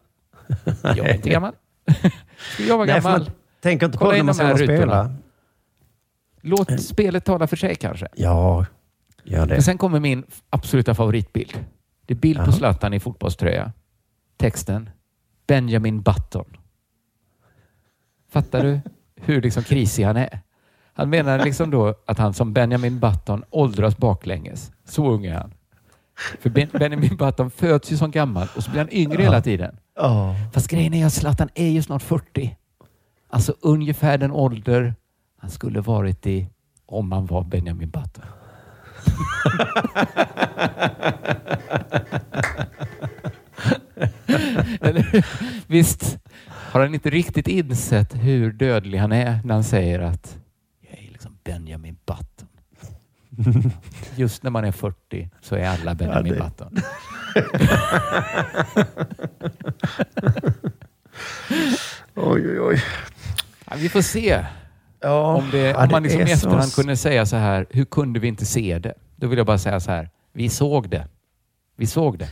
[0.83, 1.53] Jag är inte gammal.
[2.53, 3.19] Ska jag vara Nej, gammal?
[3.21, 3.29] man
[3.61, 5.13] tänker inte på det när man ska spela.
[6.41, 8.07] Låt spelet tala för sig kanske.
[8.15, 8.65] Ja,
[9.23, 9.53] gör det.
[9.53, 11.65] Men sen kommer min absoluta favoritbild.
[12.05, 12.51] Det är bild på Ja.
[12.51, 13.71] Zlatan i fotbollströja.
[14.37, 14.89] Texten
[15.47, 16.45] Benjamin Button.
[18.31, 18.79] Fattar du
[19.15, 20.39] hur liksom krisig han är?
[20.93, 24.71] Han menar liksom då att han som Benjamin Button åldras baklänges.
[24.85, 25.53] Så ung är han.
[26.39, 29.77] För ben Benjamin Button föds ju som gammal och så blir han yngre hela tiden.
[29.95, 30.35] Ja.
[30.53, 32.57] Fast grejen är att Zlatan är ju snart 40.
[33.29, 34.95] Alltså ungefär den ålder
[35.37, 36.47] han skulle varit i
[36.85, 38.25] om han var Benjamin Button.
[44.81, 45.25] Eller,
[45.67, 50.37] visst har han inte riktigt insett hur dödlig han är när han säger att
[50.89, 52.30] jag är liksom Benjamin Button.
[54.15, 56.75] Just när man är 40 så är alla Benjamin det- Button.
[62.15, 62.83] Oj, oj, oj.
[63.69, 64.45] Ja, vi får se.
[65.01, 67.85] Ja, om, det, ja, om man liksom i så- efterhand kunde säga så här, hur
[67.85, 68.93] kunde vi inte se det?
[69.15, 71.07] Då vill jag bara säga så här, vi såg det.
[71.77, 72.29] Vi såg det.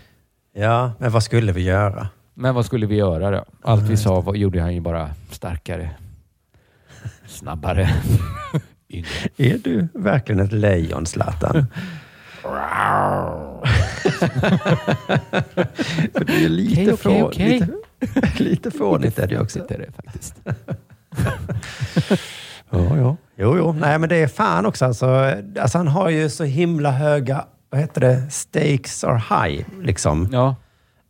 [0.54, 2.08] Ja, men vad skulle vi göra?
[2.34, 3.46] Men vad skulle vi göra då?
[3.64, 5.90] Allt vi sa var, gjorde han ju bara starkare,
[7.28, 7.90] snabbare,
[8.90, 9.08] yngre.
[9.38, 11.66] Är du verkligen ett lejon, Zlatan?
[16.14, 17.50] För det är lite, Okej, okej, få, okej.
[17.60, 19.60] lite, lite fånigt är det också.
[19.68, 20.36] Det är det faktiskt.
[22.72, 23.18] Ja, ja.
[23.38, 23.74] Jo, jo.
[23.74, 24.86] Nej, men det är fan också.
[24.86, 25.06] Alltså,
[25.60, 29.66] alltså, han har ju så himla höga, vad heter det, stakes are high.
[29.82, 30.30] Liksom.
[30.32, 30.56] Ja.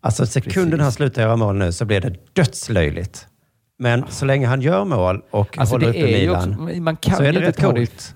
[0.01, 0.81] Alltså sekunden Precis.
[0.83, 3.27] han slutar göra mål nu så blir det dödslöjligt.
[3.81, 7.23] Men så länge han gör mål och Alltså, håller uppe Milan också- man kan så
[7.23, 8.15] är det rätt coolt.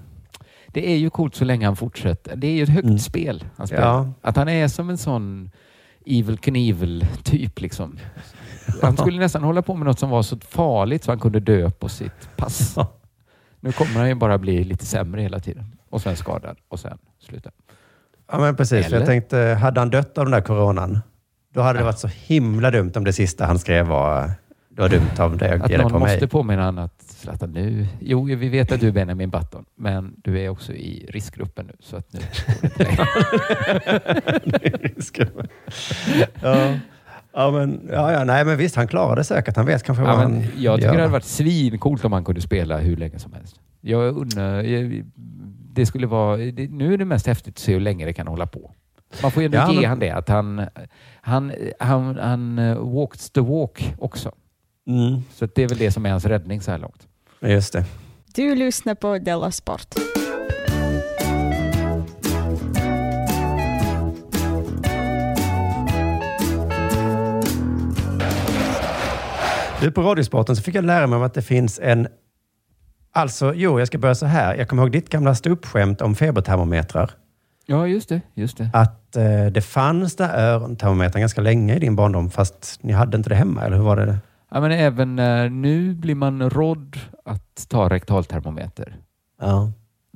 [0.68, 2.36] Det är ju coolt så länge han fortsätter.
[2.36, 3.88] Det är ju ett högt spel han spelar.
[3.88, 4.10] Ja.
[4.22, 5.52] Att han är som en sån
[6.06, 7.98] Evil Knievel typ liksom.
[8.82, 11.70] Han skulle nästan hålla på med något som var så farligt så han kunde dö
[11.70, 12.76] på sitt pass.
[13.60, 15.76] Nu kommer han ju bara bli lite sämre hela tiden.
[15.90, 17.52] Och sen skadad och sen sluta.
[18.32, 18.90] Ja, men precis.
[18.90, 21.00] Jag tänkte, hade han dött av den där coronan,
[21.54, 24.32] då hade det varit så himla dumt om det sista han skrev var,
[24.76, 26.14] det var dumt av dig att Att någon på mig.
[26.14, 30.14] måste påminna honom att Zlatan nu, jo vi vet att du är Benjamin Button, men
[30.18, 32.20] du är också i riskgruppen nu så att nu
[36.42, 36.74] ja.
[37.36, 39.56] Ja, men, ja, ja, nej, men visst, han klarade det säkert.
[39.56, 40.96] Han vet kanske vad Ja, men han jag tycker gör.
[40.96, 43.60] det hade varit svincoolt om han kunde spela hur länge som helst.
[43.82, 45.04] Jag undrar, jag-
[45.74, 48.28] det skulle vara, det, nu är det mest häftigt att se hur länge det kan
[48.28, 48.72] hålla på.
[49.22, 50.66] Man får ju ändå Ja, ge men- han det, att han,
[51.22, 54.32] han, han, han uh, walks the walk också.
[54.88, 55.22] Mm.
[55.34, 57.08] Så det är väl det som är hans räddning så här långt.
[57.42, 57.86] Just det.
[58.36, 59.96] Du lyssnar på Della Sport.
[69.82, 72.08] Du, på Radiosporten så fick jag lära mig om att det finns en...
[73.12, 74.56] Alltså, jo, jag ska börja så här.
[74.56, 77.12] Jag kommer ihåg ditt gamla ståuppskämt om febertermometrar.
[77.66, 78.22] Ja, just det.
[78.34, 78.70] Just det.
[78.74, 83.30] Att eh, det fanns där örontermometrar ganska länge i din barndom, fast ni hade inte
[83.30, 84.18] det hemma, eller hur var det?
[84.54, 88.98] Ja, men även eh, nu blir man rådd att ta rektaltermometer.
[89.42, 89.72] Ja.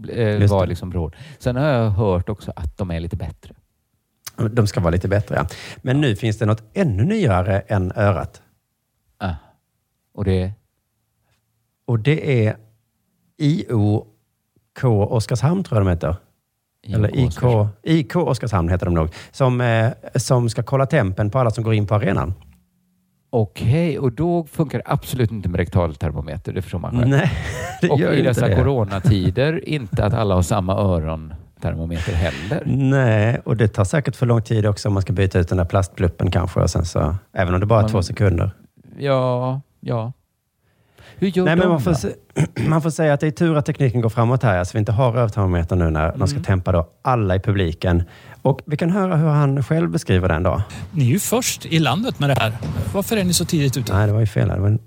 [0.09, 1.15] Eh, Just var liksom råd.
[1.39, 3.55] Sen har jag hört också att de är lite bättre.
[4.51, 5.47] De ska vara lite bättre, ja.
[5.77, 8.41] Men nu finns det något ännu nyare än örat.
[9.17, 9.33] Ah.
[10.13, 10.51] Och det
[11.85, 12.57] Och det är
[13.37, 16.15] IOK Oskarshamn, tror jag de heter.
[16.87, 19.09] Eller IK, IK Oskarshamn heter de nog.
[19.31, 22.33] Som, eh, som ska kolla tempen på alla som går in på arenan.
[23.29, 26.53] Okej, och då funkar det absolut inte med rektaltermometer.
[26.53, 27.07] Det förstår man själv.
[27.07, 27.31] Nej,
[27.81, 28.55] det och gör i inte dessa det.
[28.55, 32.63] coronatider inte att alla har samma örontermometer heller.
[32.65, 35.57] Nej, och det tar säkert för lång tid också om man ska byta ut den
[35.57, 36.59] där plastpluppen kanske.
[36.59, 38.51] Och sen så, även om det bara är Man- två sekunder.
[38.97, 40.13] Ja, ja.
[41.19, 42.07] Hur gör Nej, de men man, får, se,
[42.67, 44.91] man får säga att det är tur att tekniken går framåt här, så vi inte
[44.91, 46.43] har rövtermometer nu när de ska Mm.
[46.43, 48.03] tempa då alla i publiken.
[48.47, 50.61] Och vi kan höra hur han själv beskriver den då.
[50.91, 52.57] Ni är ju först i landet med det här.
[52.93, 53.93] Varför är ni så tidigt ute?
[53.93, 54.49] Nej, det var ju fel.
[54.49, 54.55] här.
[54.55, 54.79] Det var en,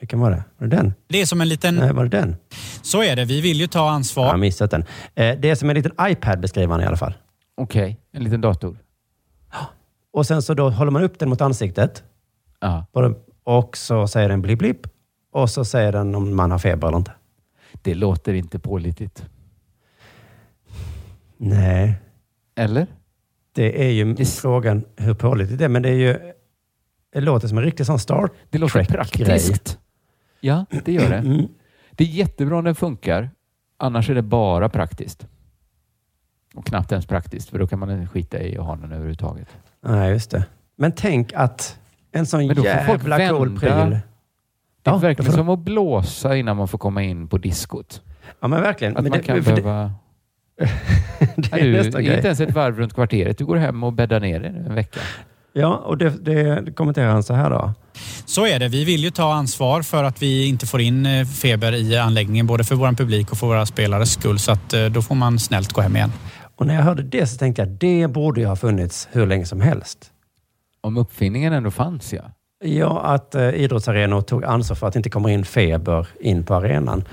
[0.00, 0.44] vilken var det?
[0.58, 0.94] Var det den?
[1.08, 1.76] Det är som en liten...
[1.76, 2.36] Nej, var det den?
[2.82, 3.24] Så är det.
[3.24, 4.24] Vi vill ju ta ansvar.
[4.24, 4.84] Jag har missat den.
[5.14, 7.14] Eh, det är som en liten iPad beskriver han i alla fall.
[7.56, 8.78] Okej, en liten dator.
[10.12, 12.04] Och sen så då håller man upp den mot ansiktet.
[12.60, 12.86] Ja.
[13.44, 14.86] Och så säger den blipp blipp.
[15.32, 17.12] Och så säger den om man har feber eller inte.
[17.82, 19.24] Det låter inte pålitligt.
[21.36, 21.94] Nej.
[22.60, 22.86] Eller?
[23.52, 25.68] Det är ju frågan hur pålitligt det är.
[25.68, 26.32] Men det är ju...
[27.12, 28.96] Det låter som en riktig sån Star Det låter Trek-grej.
[28.96, 29.78] praktiskt.
[30.40, 31.16] Ja, det gör det.
[31.16, 31.48] Mm.
[31.90, 33.30] Det är jättebra om den funkar.
[33.78, 35.26] Annars är det bara praktiskt.
[36.54, 39.48] Och knappt ens praktiskt, för då kan man skita i att ha den överhuvudtaget.
[39.80, 40.44] Nej, just det.
[40.76, 41.78] Men tänk att
[42.12, 43.70] en sån Men då får folk jävla cool pryl.
[43.70, 44.00] Det är
[44.92, 48.02] Ja, verkligen får som att blåsa innan man får komma in på diskot.
[48.40, 48.96] Ja, men verkligen.
[48.96, 49.92] Att Men man det- kan för det- behöva...
[51.36, 52.16] det är du, nästa är grej.
[52.16, 53.38] inte ens ett varv runt kvarteret.
[53.38, 55.00] Du går hem och bäddar ner dig en vecka.
[55.52, 57.72] Ja, och det, det kommenterar han så här då.
[58.24, 58.68] Så är det.
[58.68, 62.46] Vi vill ju ta ansvar för att vi inte får in eh, feber i anläggningen,
[62.46, 64.38] både för vår publik och för våra spelares skull.
[64.38, 66.12] Så att eh, då får man snällt gå hem igen.
[66.56, 69.46] Och när jag hörde det så tänkte jag, det borde ju ha funnits hur länge
[69.46, 70.10] som helst.
[70.80, 72.22] Om uppfinningen ändå fanns, ja.
[72.64, 76.54] Ja, att eh, idrottsarenor tog ansvar för att det inte kommer in feber in på
[76.54, 77.04] arenan.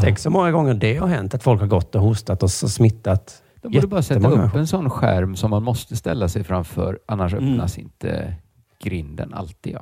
[0.00, 3.42] Tänk så många gånger det har hänt, att folk har gått och hostat och smittat
[3.62, 6.98] De borde bara sätta upp en sån skärm som man måste ställa sig framför.
[7.06, 7.52] Annars Mm.
[7.52, 8.34] öppnas inte
[8.82, 9.72] grinden alltid.
[9.74, 9.80] Ja.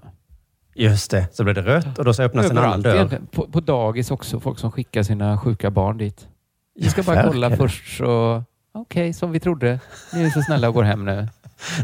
[0.75, 2.95] Just det, så blir det rött och då så öppnas en annan Överallt dörr.
[2.95, 3.27] egentligen.
[3.27, 4.41] På, på dagis också.
[4.41, 6.29] Folk som skickar sina sjuka barn dit.
[6.75, 8.43] Vi ska Ja, bara kolla först så...
[8.75, 9.81] Okej, som vi trodde.
[10.15, 11.29] Ni är så snälla och går hem nu.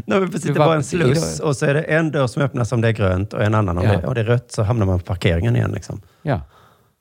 [0.05, 2.71] Nej, precis, det var- var en sluss och så är det en dörr som öppnas
[2.71, 3.91] om det är grönt och en annan om Ja.
[3.97, 5.71] det, och det är rött så hamnar man på parkeringen igen.
[5.71, 6.01] Liksom.
[6.21, 6.41] Ja,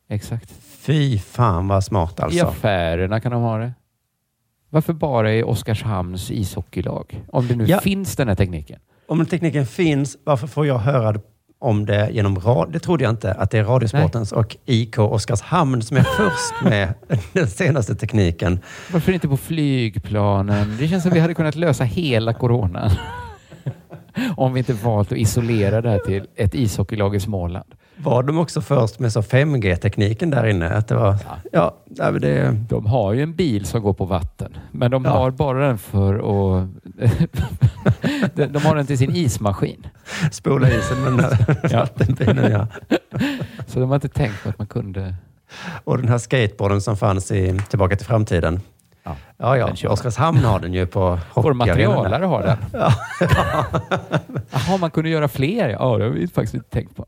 [0.09, 0.53] exakt.
[0.81, 2.47] Fy fan vad smart I alltså.
[2.47, 3.73] affärerna kan de ha det.
[4.71, 7.25] Varför bara i Oskarshamns ishockeylag?
[7.33, 7.81] Om det nu Ja.
[7.81, 8.81] finns den här tekniken.
[9.09, 11.21] Om tekniken finns, varför får jag höra det
[11.59, 12.73] om det genom radio.
[12.73, 16.95] Det trodde jag inte, att det är Radiosportens och IK Oskarshamn som är först med
[17.33, 18.59] den senaste tekniken.
[18.93, 20.77] Varför inte på flygplanen?
[20.79, 22.91] Det känns som vi hade kunnat lösa hela coronan.
[24.37, 27.75] Om vi inte valt att isolera det här till ett ishockeylag i Småland.
[28.03, 30.69] Var de också först med så 5G-tekniken där inne?
[30.71, 31.17] Att det var,
[31.53, 31.75] ja.
[31.97, 35.11] Ja, det, De har ju en bil som går på vatten, men de Ja.
[35.11, 36.69] har bara den för att...
[38.53, 39.87] de, har den till sin ismaskin.
[40.33, 42.67] Spola isen med den där vattenbilen, ja.
[43.67, 45.15] Så de har inte tänkt på att man kunde...
[45.85, 48.61] Och den här skateboarden som fanns i Tillbaka till framtiden.
[49.37, 49.89] Ja, ja.
[49.89, 52.57] Oskarshamn har den ju på Vår materialare har den.
[52.73, 52.93] Ja.
[54.51, 55.69] Jaha, man kunde göra fler?
[55.69, 57.07] Ja, det har vi faktiskt inte tänkt på.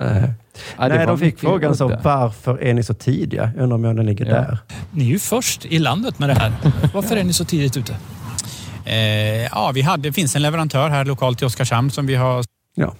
[0.00, 0.32] Nej,
[0.78, 3.50] Ja, det Nej var de fick frågan så, varför är ni så tidiga?
[3.56, 4.32] Jag undrar om den ligger Ja.
[4.34, 4.58] där.
[4.90, 6.52] Ni är ju först i landet med det här.
[6.94, 7.96] Varför är ni så tidigt ute?
[8.84, 8.96] Eh,
[9.44, 12.44] ja, vi hade, det finns en leverantör här lokalt i Oskarshamn som vi har...
[12.74, 12.94] Ja.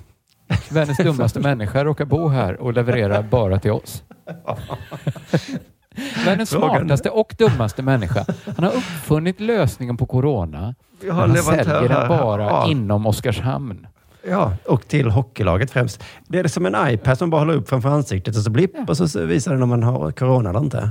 [0.68, 4.02] Världens dummaste människa råkar bo här och levererar bara till oss.
[6.24, 8.24] Världens smartaste och dummaste människa.
[8.56, 10.74] Han har uppfunnit lösningen på corona.
[11.00, 12.66] Vi har han säljer den bara Ja.
[12.70, 13.86] inom Oskarshamn.
[14.28, 16.04] Ja, och till hockeylaget främst.
[16.28, 18.96] Det är som en iPad som bara håller upp framför ansiktet och så blipp och
[18.96, 20.90] så visar den om man har corona eller inte.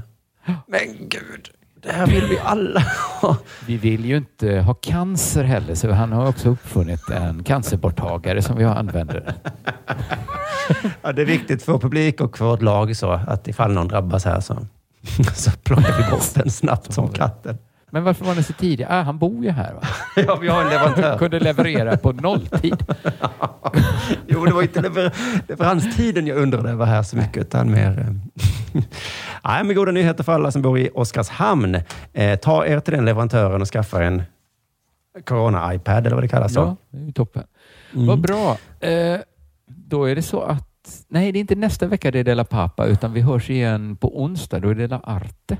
[0.67, 1.49] Men gud,
[1.81, 2.83] det här vill vi alla
[3.21, 3.37] ha.
[3.67, 8.57] Vi vill ju inte ha cancer heller, så han har också uppfunnit en cancerborttagare som
[8.57, 9.33] vi använder.
[11.01, 14.25] Ja, det är viktigt för publik och för vårt lag så att ifall någon drabbas
[14.25, 14.67] här så,
[15.35, 17.57] så plockar vi bort den snabbt som katten.
[17.89, 18.85] Men varför var den så tidig?
[18.89, 19.81] Ah, han bor ju här va?
[20.27, 21.17] Ja, vi har en leverantör.
[21.17, 22.83] Kunde leverera på nolltid.
[24.27, 25.13] Jo, det var inte lever
[25.47, 27.99] leveranstiden jag undrade över här så mycket, utan mer...
[27.99, 28.13] eh,
[29.43, 31.77] Nej, men goda nyheter för alla som bor i Oskarshamn.
[32.13, 34.23] Eh, ta er till den leverantören och skaffa en
[35.25, 36.55] Corona-iPad, eller vad det kallas.
[36.55, 37.43] Ja, det är toppen.
[37.93, 38.07] Mm.
[38.07, 38.57] Vad bra.
[38.79, 39.19] Eh,
[39.67, 42.85] då är det så att, nej det är inte nästa vecka det är Della Pappa,
[42.85, 44.59] utan vi hörs igen på onsdag.
[44.59, 45.57] Då är det Della Arte.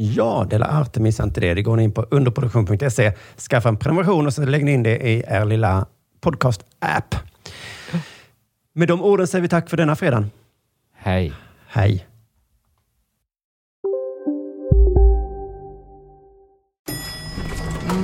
[0.00, 1.54] Ja, Dela Arte, missa inte det.
[1.54, 3.12] Det går ni in på underproduktion.se,
[3.50, 5.86] skaffa en prenumeration och så lägger ni in det i er lilla
[6.20, 7.14] podcast-app.
[8.74, 10.30] Med de orden säger vi tack för denna fredagen.
[10.96, 11.32] Hej.
[11.68, 12.06] Hej.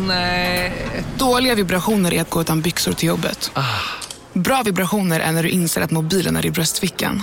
[0.06, 0.72] Nej.
[1.18, 3.50] Dåliga vibrationer är att gå utan byxor till jobbet.
[4.32, 7.22] Bra vibrationer är när du inser att mobilen är i bröstfickan.